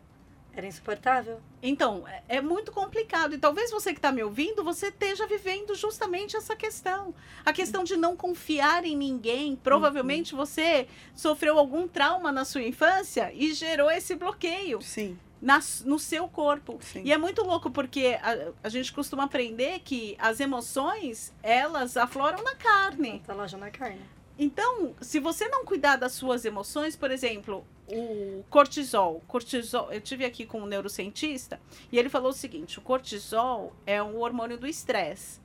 [0.54, 1.40] Era insuportável.
[1.62, 3.36] Então, é- é muito complicado.
[3.36, 7.14] E talvez você que está me ouvindo, você esteja vivendo justamente essa questão.
[7.46, 9.56] A questão de não confiar em ninguém.
[9.56, 16.00] Provavelmente você sofreu algum trauma na sua infância e gerou esse bloqueio Sim, na, no
[16.00, 16.80] seu corpo.
[16.82, 17.02] sim.
[17.04, 22.44] E é muito louco porque a, a gente costuma aprender que as emoções, elas afloram
[22.44, 23.22] na carne.
[23.26, 24.02] Tá loja na carne.
[24.40, 30.26] Então, se você não cuidar das suas emoções, por exemplo, o cortisol, cortisol, eu tive
[30.26, 31.60] aqui com um neurocientista
[31.92, 35.40] e ele falou o seguinte: o cortisol é um hormônio do estresse.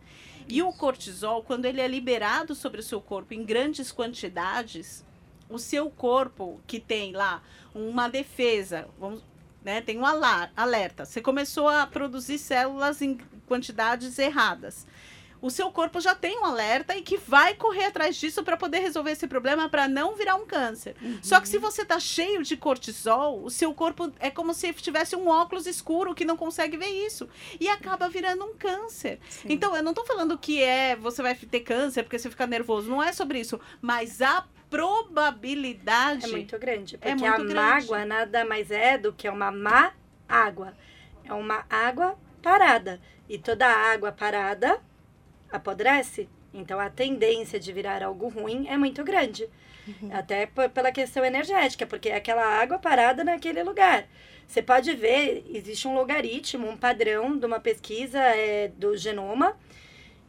[0.48, 5.04] E o cortisol, quando ele é liberado sobre o seu corpo em grandes quantidades,
[5.48, 7.42] o seu corpo que tem lá
[7.74, 9.22] uma defesa, vamos,
[9.64, 11.04] né, tem um alerta.
[11.04, 14.86] Você começou a produzir células em quantidades erradas
[15.42, 18.78] o seu corpo já tem um alerta e que vai correr atrás disso para poder
[18.78, 20.94] resolver esse problema para não virar um câncer.
[21.20, 25.16] Só que se você tá cheio de cortisol, o seu corpo é como se tivesse
[25.16, 29.18] um óculos escuro que não consegue ver isso e acaba virando um câncer.
[29.28, 29.48] Sim.
[29.50, 32.88] Então, eu não tô falando que é você vai ter câncer porque você fica nervoso,
[32.88, 36.96] não é sobre isso, mas a probabilidade É muito grande.
[36.98, 37.54] Porque muito a grande.
[37.54, 39.92] mágoa nada mais é do que uma má
[40.28, 40.74] água.
[41.24, 43.00] É uma água parada.
[43.28, 44.80] E toda água parada
[45.50, 46.28] apodrece.
[46.52, 49.48] Então a tendência de virar algo ruim é muito grande.
[50.12, 54.06] Até p- pela questão energética, porque é aquela água parada naquele lugar.
[54.46, 59.56] Você pode ver, existe um logaritmo, um padrão de uma pesquisa é, do genoma,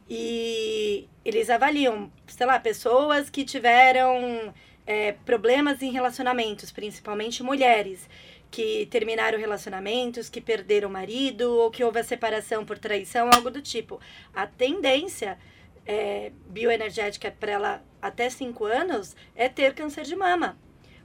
[0.08, 4.52] e eles avaliam, sei lá, pessoas que tiveram
[4.86, 8.08] é, problemas em relacionamentos, principalmente mulheres,
[8.50, 13.50] que terminaram relacionamentos, que perderam o marido, ou que houve a separação por traição, algo
[13.50, 13.98] do tipo.
[14.34, 15.38] A tendência
[15.86, 20.58] é, bioenergética para ela até 5 anos é ter câncer de mama.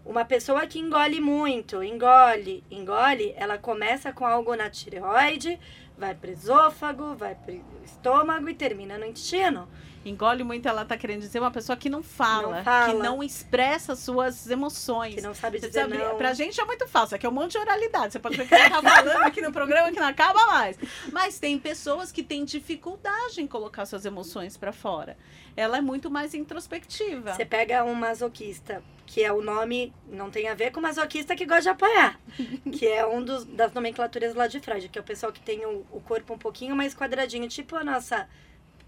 [0.05, 5.59] Uma pessoa que engole muito, engole, engole, ela começa com algo na tireoide,
[5.99, 9.67] vai para esôfago, vai para estômago e termina no intestino.
[10.05, 12.93] engole muito, ela tá querendo dizer uma pessoa que não fala, Não fala.
[12.93, 15.15] que não expressa suas emoções.
[15.15, 16.15] Que não sabe dizer sabe, não.
[16.17, 18.13] pra gente é muito fácil, aqui é um monte de oralidade.
[18.13, 20.77] Você pode ver que ela tá falando aqui no programa que não acaba mais.
[21.11, 25.17] Mas tem pessoas que têm dificuldade em colocar suas emoções pra fora.
[25.55, 27.33] Ela é muito mais introspectiva.
[27.33, 31.43] Você pega um masoquista, que é o nome, não tem a ver com masoquista que
[31.43, 32.21] gosta de apanhar,
[32.71, 35.65] que é um dos, das nomenclaturas lá de Freud, que é o pessoal que tem
[35.65, 38.29] o, o corpo um pouquinho mais quadradinho, tipo a nossa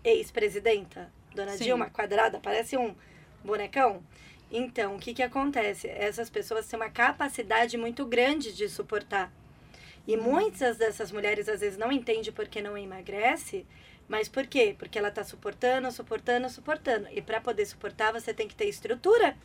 [0.04, 1.64] ex-presidenta, Dona Sim.
[1.64, 2.94] Dilma, quadrada, parece um
[3.44, 4.04] bonecão.
[4.52, 5.88] Então, o que que acontece?
[5.88, 9.34] Essas pessoas têm uma capacidade muito grande de suportar.
[10.08, 13.66] E muitas dessas mulheres às vezes não entendem por que não emagrece,
[14.08, 14.76] mas por quê?
[14.78, 17.08] Porque ela está suportando, suportando, suportando.
[17.12, 19.36] E para poder suportar, você tem que ter estrutura.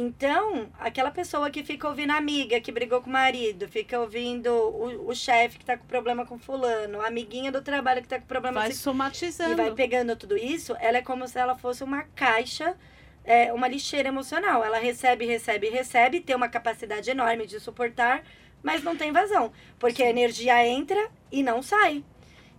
[0.00, 4.48] Então, aquela pessoa que fica ouvindo a amiga que brigou com o marido, fica ouvindo
[4.48, 8.20] o, o chefe que tá com problema com fulano, a amiguinha do trabalho que tá
[8.20, 9.50] com problema Vai com somatizando.
[9.50, 12.76] e vai pegando tudo isso, ela é como se ela fosse uma caixa,
[13.24, 14.64] é, uma lixeira emocional.
[14.64, 18.22] Ela recebe, recebe, recebe, tem uma capacidade enorme de suportar,
[18.62, 19.50] mas não tem vazão.
[19.80, 22.04] Porque a energia entra e não sai.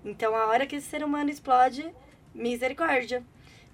[0.03, 1.89] Então, a hora que esse ser humano explode,
[2.35, 3.23] misericórdia.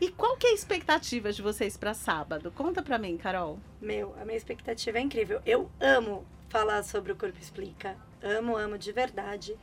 [0.00, 2.50] E qual que é a expectativa de vocês para sábado?
[2.50, 3.58] Conta pra mim, Carol.
[3.80, 5.40] Meu, a minha expectativa é incrível.
[5.46, 7.96] Eu amo falar sobre o Corpo Explica.
[8.22, 9.56] Amo, amo de verdade.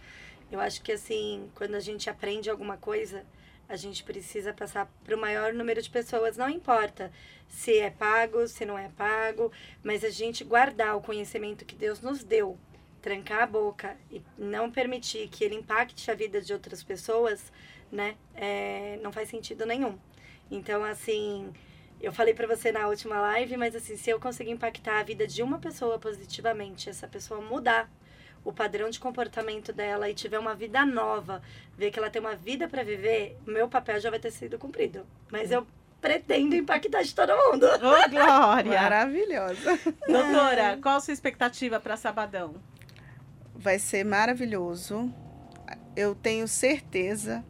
[0.51, 3.25] Eu acho que assim, quando a gente aprende alguma coisa,
[3.67, 6.37] a gente precisa passar para o maior número de pessoas.
[6.37, 7.11] Não importa
[7.47, 9.51] se é pago, se não é pago,
[9.83, 12.57] mas a gente guardar o conhecimento que Deus nos deu,
[13.01, 17.51] trancar a boca e não permitir que ele impacte a vida de outras pessoas,
[17.91, 18.15] né?
[18.35, 19.97] É, não faz sentido nenhum.
[20.51, 21.51] Então, assim,
[22.01, 25.25] eu falei pra você na última live, mas assim, se eu conseguir impactar a vida
[25.25, 27.89] de uma pessoa positivamente, essa pessoa mudar
[28.43, 31.41] o padrão de comportamento dela e tiver uma vida nova,
[31.77, 34.57] ver que ela tem uma vida para viver, o meu papel já vai ter sido
[34.57, 35.05] cumprido.
[35.31, 35.65] Mas eu
[36.01, 37.65] pretendo impactar de todo mundo.
[37.67, 38.81] Ô, Glória!
[38.81, 39.79] Maravilhosa.
[40.07, 42.55] Doutora, qual a sua expectativa para sabadão?
[43.55, 45.13] Vai ser maravilhoso.
[45.95, 47.45] Eu tenho certeza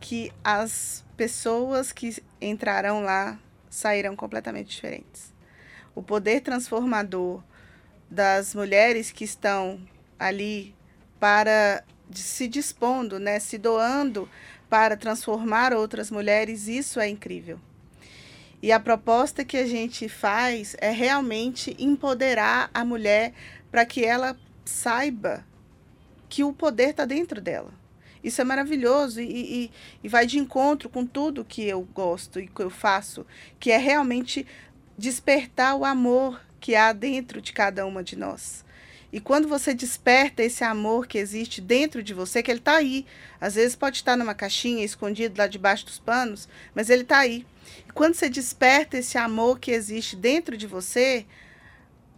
[0.00, 3.38] que as pessoas que entrarão lá
[3.68, 5.32] sairão completamente diferentes.
[5.94, 7.42] O poder transformador
[8.10, 9.80] das mulheres que estão
[10.18, 10.74] ali
[11.18, 14.28] para se dispondo, né, se doando
[14.68, 17.58] para transformar outras mulheres, isso é incrível.
[18.62, 23.32] E a proposta que a gente faz é realmente empoderar a mulher
[23.70, 25.44] para que ela saiba
[26.28, 27.79] que o poder está dentro dela.
[28.22, 29.70] Isso é maravilhoso e, e,
[30.04, 33.26] e vai de encontro com tudo que eu gosto e que eu faço,
[33.58, 34.46] que é realmente
[34.96, 38.64] despertar o amor que há dentro de cada uma de nós.
[39.12, 43.04] E quando você desperta esse amor que existe dentro de você, que ele está aí,
[43.40, 47.44] às vezes pode estar numa caixinha escondido lá debaixo dos panos, mas ele está aí.
[47.88, 51.26] E quando você desperta esse amor que existe dentro de você,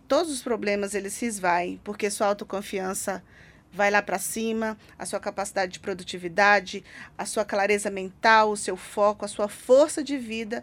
[0.06, 3.24] todos os problemas eles se esvaem, porque sua autoconfiança
[3.72, 6.84] vai lá para cima, a sua capacidade de produtividade,
[7.16, 10.62] a sua clareza mental, o seu foco, a sua força de vida,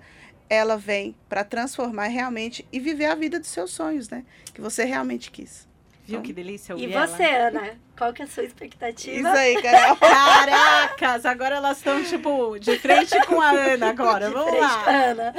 [0.49, 4.23] ela vem para transformar realmente e viver a vida dos seus sonhos, né?
[4.53, 5.67] Que você realmente quis.
[6.05, 7.07] Viu que delícia E ouvir ela?
[7.07, 7.79] você, Ana?
[7.95, 9.15] Qual que é a sua expectativa?
[9.15, 9.95] Isso aí, Carol.
[9.97, 14.27] Caracas, agora elas estão, tipo, de frente com a Ana agora.
[14.27, 14.89] De Vamos lá.
[14.89, 15.35] Ana.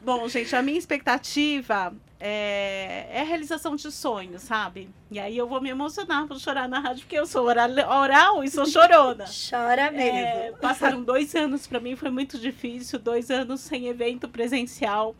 [0.00, 1.92] Bom, gente, a minha expectativa
[2.22, 4.90] é, é a realização de sonhos, sabe?
[5.10, 8.44] E aí eu vou me emocionar, vou chorar na rádio, porque eu sou oral, oral
[8.44, 9.24] e sou chorona.
[9.50, 10.18] Chora mesmo.
[10.18, 15.16] É, passaram dois anos para mim, foi muito difícil, dois anos sem evento presencial.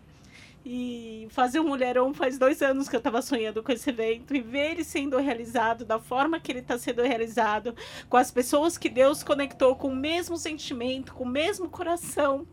[0.62, 4.42] E fazer um mulherão faz dois anos que eu estava sonhando com esse evento e
[4.42, 7.74] ver ele sendo realizado da forma que ele está sendo realizado,
[8.10, 12.46] com as pessoas que Deus conectou com o mesmo sentimento, com o mesmo coração.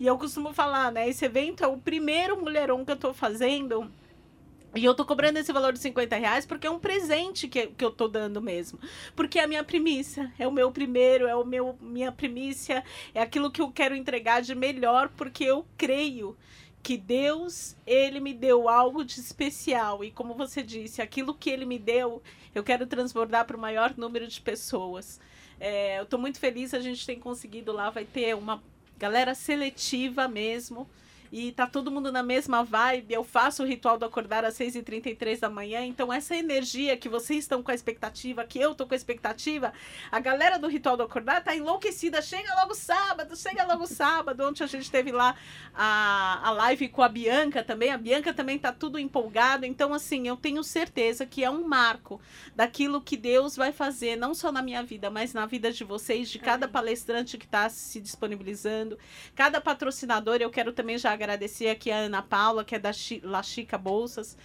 [0.00, 1.06] E eu costumo falar, né?
[1.06, 3.92] Esse evento é o primeiro mulherão que eu estou fazendo
[4.74, 7.84] E eu tô cobrando esse valor de 50 reais porque é um presente que, que
[7.84, 8.78] eu tô dando mesmo.
[9.14, 12.82] Porque é a minha primícia, é o meu primeiro, é o meu minha primícia,
[13.14, 16.34] é aquilo que eu quero entregar de melhor, porque eu creio
[16.82, 20.02] que Deus, ele me deu algo de especial.
[20.02, 22.22] E como você disse, aquilo que ele me deu,
[22.54, 25.20] eu quero transbordar para o maior número de pessoas.
[25.58, 28.62] É, eu estou muito feliz, a gente tem conseguido lá, vai ter uma
[29.00, 30.86] galera seletiva mesmo
[31.32, 33.14] e tá todo mundo na mesma vibe.
[33.14, 35.84] Eu faço o ritual do acordar às 6h33 da manhã.
[35.84, 39.72] Então, essa energia que vocês estão com a expectativa, que eu tô com a expectativa,
[40.10, 42.20] a galera do ritual do acordar tá enlouquecida.
[42.20, 44.44] Chega logo sábado, chega logo sábado.
[44.44, 45.36] Ontem a gente teve lá
[45.72, 47.90] a, a live com a Bianca também.
[47.90, 49.64] A Bianca também tá tudo empolgado.
[49.64, 52.20] Então, assim, eu tenho certeza que é um marco
[52.56, 56.28] daquilo que Deus vai fazer, não só na minha vida, mas na vida de vocês,
[56.28, 58.98] de cada palestrante que está se disponibilizando,
[59.36, 60.38] cada patrocinador.
[60.40, 62.90] Eu quero também já agradecer aqui a Ana Paula, que é da
[63.22, 64.36] La Chica Bolsas.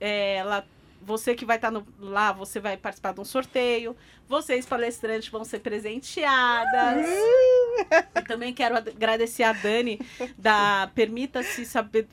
[0.00, 0.64] É, ela,
[1.00, 3.96] você que vai estar tá lá, você vai participar de um sorteio.
[4.28, 7.06] Vocês, palestrantes, vão ser presenteadas.
[8.14, 9.98] e também quero agradecer a Dani
[10.36, 11.64] da Permita-se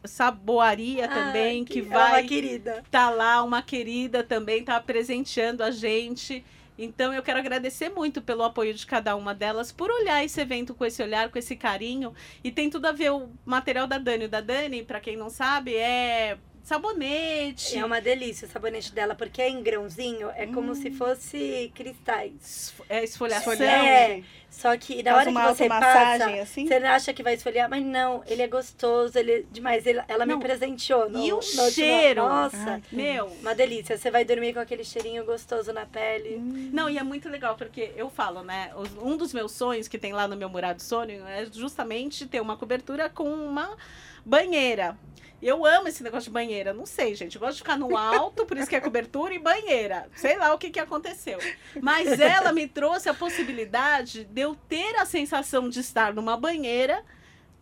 [0.04, 2.22] Saboaria também, Ai, que, que vai.
[2.22, 2.84] Uma querida.
[2.90, 6.44] Tá lá, uma querida também, tá presenteando a gente.
[6.78, 10.74] Então eu quero agradecer muito pelo apoio de cada uma delas, por olhar esse evento
[10.74, 12.14] com esse olhar, com esse carinho.
[12.44, 14.26] E tem tudo a ver o material da Dani.
[14.26, 17.78] O da Dani, para quem não sabe, é sabonete.
[17.78, 20.54] É uma delícia o sabonete dela, porque é em grãozinho, é hum.
[20.54, 20.96] como se hum.
[20.96, 22.74] fosse cristais.
[22.90, 23.54] É esfoliação.
[23.54, 26.68] É, só que na hora que você passa, assim?
[26.68, 29.86] você acha que vai esfoliar, mas não, ele é gostoso, ele é demais.
[29.86, 30.38] Ele, ela não.
[30.38, 31.08] me presenteou.
[31.08, 32.24] No, e o no, cheiro?
[32.24, 33.28] Nossa, meu.
[33.42, 33.96] Uma delícia.
[33.96, 36.38] Você vai dormir com aquele cheirinho gostoso na pele.
[36.38, 36.72] Hum.
[36.74, 38.72] Não, e é muito legal, porque eu falo, né,
[39.04, 42.58] um dos meus sonhos que tem lá no meu murado sonho é justamente ter uma
[42.58, 43.78] cobertura com uma
[44.26, 44.98] banheira.
[45.42, 46.74] Eu amo esse negócio de banheira.
[46.74, 47.36] Não sei, gente.
[47.36, 50.10] Eu gosto de ficar no alto, por isso que é cobertura e banheira.
[50.16, 51.38] Sei lá o que, que aconteceu.
[51.80, 57.04] Mas ela me trouxe a possibilidade de eu ter a sensação de estar numa banheira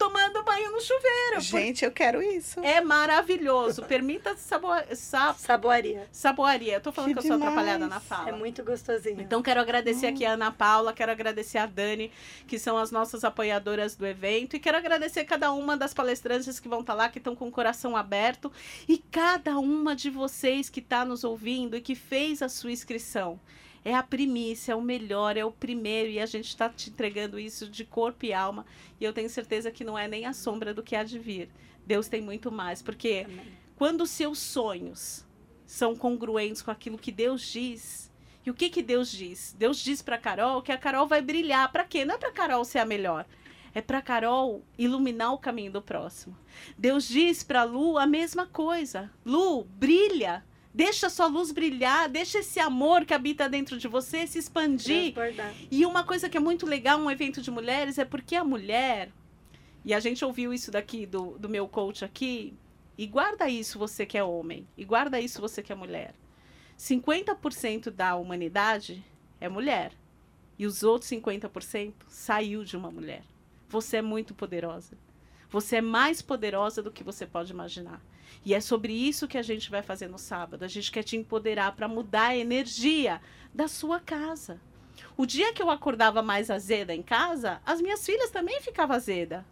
[0.03, 1.39] tomando banho no chuveiro.
[1.39, 2.59] Gente, eu quero isso.
[2.59, 3.83] É maravilhoso.
[3.83, 4.67] Permita sabo...
[4.93, 5.33] Sa...
[5.33, 6.07] saboaria.
[6.11, 6.73] Saboaria.
[6.73, 8.29] Eu tô falando que, que eu sou atrapalhada na fala.
[8.29, 9.21] É muito gostosinho.
[9.21, 10.09] Então quero agradecer hum.
[10.09, 12.11] aqui a Ana Paula, quero agradecer a Dani,
[12.45, 16.67] que são as nossas apoiadoras do evento, e quero agradecer cada uma das palestrantes que
[16.67, 18.51] vão estar tá lá, que estão com o coração aberto,
[18.87, 23.39] e cada uma de vocês que está nos ouvindo e que fez a sua inscrição
[23.85, 27.39] é a primícia, é o melhor, é o primeiro, e a gente está te entregando
[27.39, 28.65] isso de corpo e alma.
[28.99, 31.49] E eu tenho certeza que não é nem a sombra do que há de vir.
[31.85, 33.45] Deus tem muito mais, porque Amém.
[33.75, 35.25] quando os seus sonhos
[35.65, 38.11] são congruentes com aquilo que Deus diz,
[38.45, 39.55] e o que, que Deus diz?
[39.57, 41.71] Deus diz para Carol que a Carol vai brilhar.
[41.71, 42.03] Para quê?
[42.03, 43.25] Não é para Carol ser a melhor.
[43.73, 46.37] É para Carol iluminar o caminho do próximo.
[46.77, 49.09] Deus diz para Lu a mesma coisa.
[49.25, 50.43] Lu, brilha.
[50.73, 55.13] Deixa sua luz brilhar, deixa esse amor que habita dentro de você se expandir.
[55.69, 59.11] E uma coisa que é muito legal um evento de mulheres é porque a mulher,
[59.85, 62.55] e a gente ouviu isso daqui do, do meu coach aqui,
[62.97, 66.15] e guarda isso você que é homem, e guarda isso você que é mulher.
[66.77, 69.03] 50% da humanidade
[69.39, 69.91] é mulher.
[70.57, 73.23] E os outros 50% saiu de uma mulher.
[73.69, 74.97] Você é muito poderosa.
[75.49, 78.01] Você é mais poderosa do que você pode imaginar.
[78.45, 80.63] E é sobre isso que a gente vai fazer no sábado.
[80.63, 83.21] A gente quer te empoderar para mudar a energia
[83.53, 84.59] da sua casa.
[85.15, 89.45] O dia que eu acordava mais azeda em casa, as minhas filhas também ficavam azeda.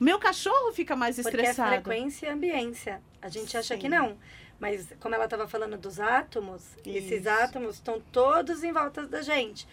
[0.00, 1.68] O meu cachorro fica mais estressado.
[1.68, 3.02] Porque é frequência e ambiência.
[3.20, 3.80] A gente acha Sim.
[3.80, 4.18] que não.
[4.58, 6.98] Mas como ela estava falando dos átomos, isso.
[6.98, 9.66] esses átomos estão todos em volta da gente.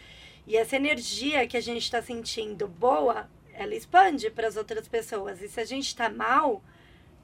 [0.45, 5.41] E essa energia que a gente está sentindo boa, ela expande para as outras pessoas.
[5.41, 6.63] E se a gente está mal,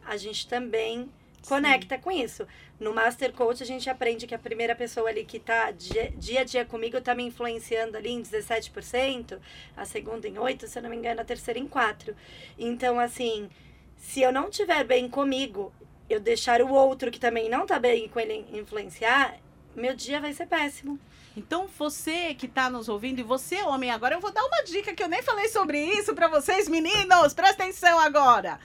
[0.06, 1.12] a gente também
[1.46, 2.02] conecta Sim.
[2.02, 2.48] com isso.
[2.80, 6.41] No Master Coach, a gente aprende que a primeira pessoa ali que está dia, dia
[6.41, 9.39] a dia comigo está me influenciando ali em 17%,
[9.78, 12.14] a segunda em 8%, se eu não me engano, a terceira em 4%.
[12.58, 13.50] Então, assim,
[13.98, 15.72] se eu não estiver bem comigo,
[16.10, 19.38] eu deixar o outro que também não está bem com ele influenciar,
[19.76, 21.00] meu dia vai ser péssimo.
[21.38, 24.93] Então, você que está nos ouvindo, e você, homem, agora eu vou dar uma dica
[24.93, 27.34] que eu nem falei sobre isso para vocês, meninos.
[27.34, 28.58] Presta atenção agora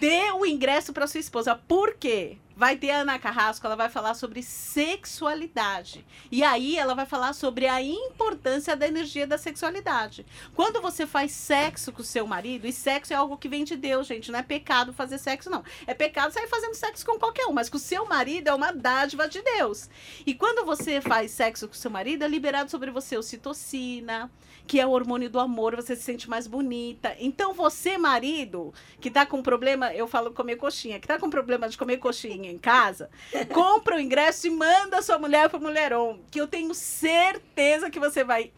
[0.00, 1.54] dê o ingresso para sua esposa.
[1.54, 2.36] Por quê?
[2.54, 6.04] Vai ter a Ana Carrasco, ela vai falar sobre sexualidade.
[6.30, 10.26] E aí ela vai falar sobre a importância da energia da sexualidade.
[10.54, 13.74] Quando você faz sexo com o seu marido, e sexo é algo que vem de
[13.74, 15.64] Deus, gente, não é pecado fazer sexo, não.
[15.86, 18.70] É pecado sair fazendo sexo com qualquer um, mas com o seu marido é uma
[18.70, 19.88] dádiva de Deus.
[20.26, 24.30] E quando você faz sexo com o seu marido, é liberado sobre você o citocina,
[24.66, 27.16] que é o hormônio do amor, você se sente mais bonita.
[27.18, 31.68] Então, você, marido, que tá com problema, eu falo comer coxinha, que tá com problema
[31.68, 33.10] de comer coxinha em casa,
[33.52, 38.24] compra o ingresso e manda sua mulher pro Mulheron, que eu tenho certeza que você
[38.24, 38.52] vai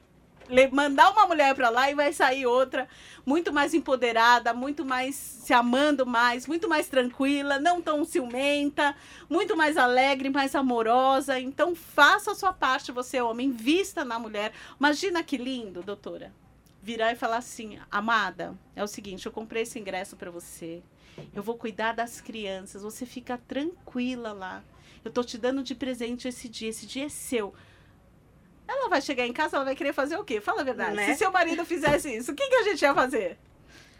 [0.72, 2.88] mandar uma mulher para lá e vai sair outra
[3.24, 8.94] muito mais empoderada, muito mais se amando mais, muito mais tranquila, não tão ciumenta,
[9.28, 11.38] muito mais alegre, mais amorosa.
[11.40, 14.52] Então faça a sua parte, você homem, vista na mulher.
[14.78, 16.32] Imagina que lindo, doutora.
[16.82, 20.82] Virar e falar assim: "Amada, é o seguinte, eu comprei esse ingresso para você.
[21.34, 24.62] Eu vou cuidar das crianças, você fica tranquila lá.
[25.04, 27.52] Eu tô te dando de presente esse dia, esse dia é seu.
[28.66, 30.40] Ela vai chegar em casa, ela vai querer fazer o quê?
[30.40, 30.96] Fala a verdade.
[30.96, 31.06] Né?
[31.12, 33.36] Se seu marido fizesse isso, o que, que a gente ia fazer?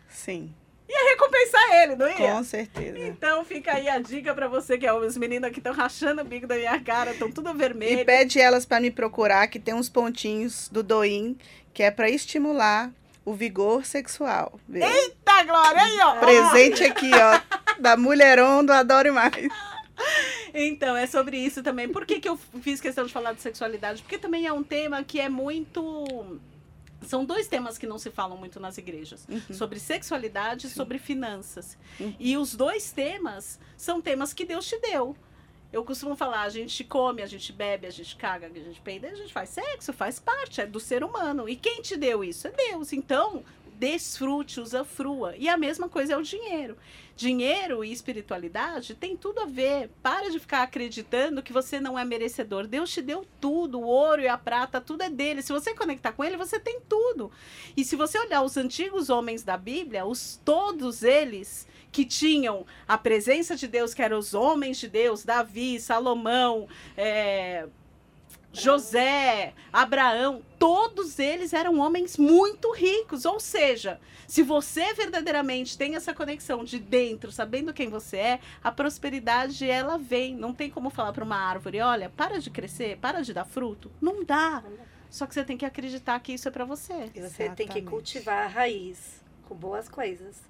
[0.08, 0.54] Sim,
[0.88, 2.14] Ia recompensar ele, não ia?
[2.14, 2.98] com certeza.
[2.98, 6.24] Então fica aí a dica pra você, que é os meninos aqui estão rachando o
[6.24, 8.04] bico da minha cara, estão tudo E vermelho.
[8.04, 11.38] pede elas para me procurar, que tem uns pontinhos do Doim,
[11.72, 12.92] que é para estimular
[13.24, 14.60] o vigor sexual.
[14.68, 14.84] viu?
[14.84, 16.16] Eita, Glória, aí, ó.
[16.16, 17.40] Presente aqui, ó,
[17.80, 19.48] da Mulheron do Adore Mais.
[20.52, 21.88] Então, é sobre isso também.
[21.88, 24.02] Por que, que eu fiz questão de falar de sexualidade?
[24.02, 26.38] Porque também é um tema que é muito.
[27.02, 31.76] São dois temas que não se falam muito nas igrejas: sobre sexualidade e sobre finanças.
[31.98, 32.14] Uhum.
[32.18, 35.16] E os dois temas são temas que Deus te deu.
[35.72, 39.08] Eu costumo falar, a gente come, a gente bebe, a gente caga, a gente peida,
[39.08, 41.48] a gente faz sexo, faz parte, é do ser humano.
[41.48, 42.46] E quem te deu isso?
[42.46, 42.92] É Deus.
[42.92, 43.42] Então,
[43.84, 45.34] desfrute, usufrua.
[45.36, 46.74] E a mesma coisa é o dinheiro.
[47.14, 49.90] Dinheiro e espiritualidade tem tudo a ver.
[50.02, 52.66] Para de ficar acreditando que você não é merecedor.
[52.66, 55.42] Deus te deu tudo, o ouro e a prata, tudo é dele.
[55.42, 57.30] Se você conectar com ele, você tem tudo.
[57.76, 62.96] E se você olhar os antigos homens da Bíblia, os todos eles que tinham a
[62.96, 66.66] presença de Deus, que eram os homens de Deus, Davi, Salomão,
[66.96, 67.68] é,
[68.54, 73.24] José, Abraão, todos eles eram homens muito ricos.
[73.24, 78.70] Ou seja, se você verdadeiramente tem essa conexão de dentro, sabendo quem você é, a
[78.70, 80.34] prosperidade ela vem.
[80.34, 83.90] Não tem como falar para uma árvore, olha, para de crescer, para de dar fruto.
[84.00, 84.62] Não dá.
[85.10, 87.10] Só que você tem que acreditar que isso é para você.
[87.14, 87.84] E você tem que Exatamente.
[87.86, 90.42] cultivar a raiz com boas coisas.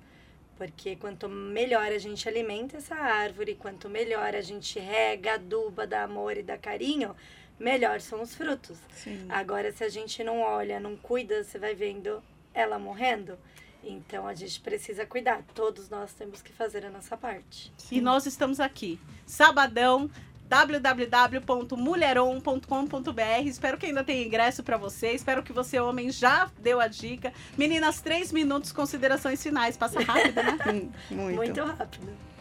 [0.56, 6.04] Porque quanto melhor a gente alimenta essa árvore, quanto melhor a gente rega, aduba, dá
[6.04, 7.14] amor e dá carinho,
[7.58, 8.78] melhor são os frutos.
[8.94, 9.26] Sim.
[9.28, 13.38] Agora, se a gente não olha, não cuida, você vai vendo ela morrendo.
[13.82, 15.42] Então, a gente precisa cuidar.
[15.54, 17.72] Todos nós temos que fazer a nossa parte.
[17.90, 20.10] E nós estamos aqui, sabadão,
[20.48, 23.46] www.mulheron.com.br.
[23.46, 25.12] Espero que ainda tenha ingresso para você.
[25.12, 27.32] Espero que você, homem, já deu a dica.
[27.58, 29.76] Meninas, três minutos, considerações finais.
[29.76, 30.58] Passa rápido, né?
[31.10, 31.36] Muito.
[31.36, 32.33] Muito rápido.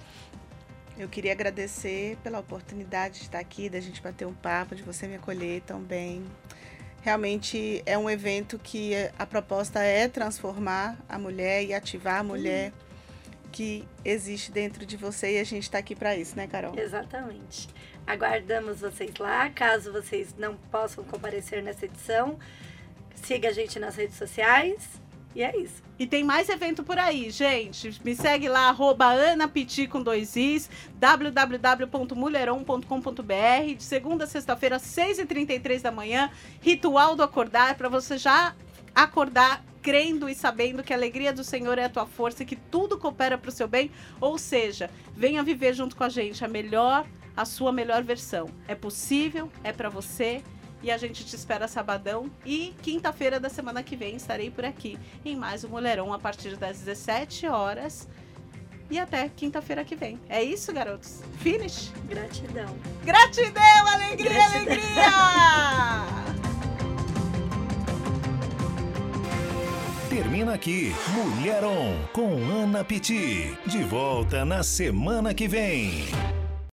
[1.03, 5.05] Eu queria agradecer pela oportunidade de estar aqui, da gente bater um papo, de você
[5.05, 6.25] me acolher tão bem.
[7.01, 12.71] Realmente é um evento que a proposta é transformar a mulher e ativar a mulher
[13.51, 16.73] que existe dentro de você e a gente está aqui para isso, né, Carol?
[16.79, 17.67] Exatamente.
[18.07, 19.49] Aguardamos vocês lá.
[19.49, 22.39] Caso vocês não possam comparecer nessa edição,
[23.13, 25.02] siga a gente nas redes sociais.
[25.36, 25.81] E é isso.
[25.97, 27.99] E tem mais evento por aí, gente.
[28.03, 33.75] Me segue lá, arroba anapiti com dois is, www.mulheron.com.br.
[33.75, 36.29] De segunda a sexta-feira, 6h33 da manhã,
[36.61, 38.55] Ritual do Acordar, para você já
[38.93, 42.55] acordar crendo e sabendo que a alegria do Senhor é a tua força e que
[42.55, 43.91] tudo coopera para o seu bem.
[44.21, 47.05] Ou seja, venha viver junto com a gente a melhor,
[47.36, 48.49] a sua melhor versão.
[48.67, 50.41] É possível, é para você.
[50.84, 54.99] E a gente te espera sabadão e quinta-feira da semana que vem estarei por aqui
[55.23, 58.05] em mais um Mulherão a partir das 17 horas.
[58.91, 60.19] E até quinta-feira que vem.
[60.27, 61.21] É isso, garotos?
[61.39, 61.89] Finish?
[62.09, 62.75] Gratidão.
[63.05, 64.65] Gratidão, alegria, Gratidão.
[64.65, 66.03] alegria!
[70.09, 73.57] Termina aqui Mulheron com Ana Piti.
[73.65, 76.05] De volta na semana que vem.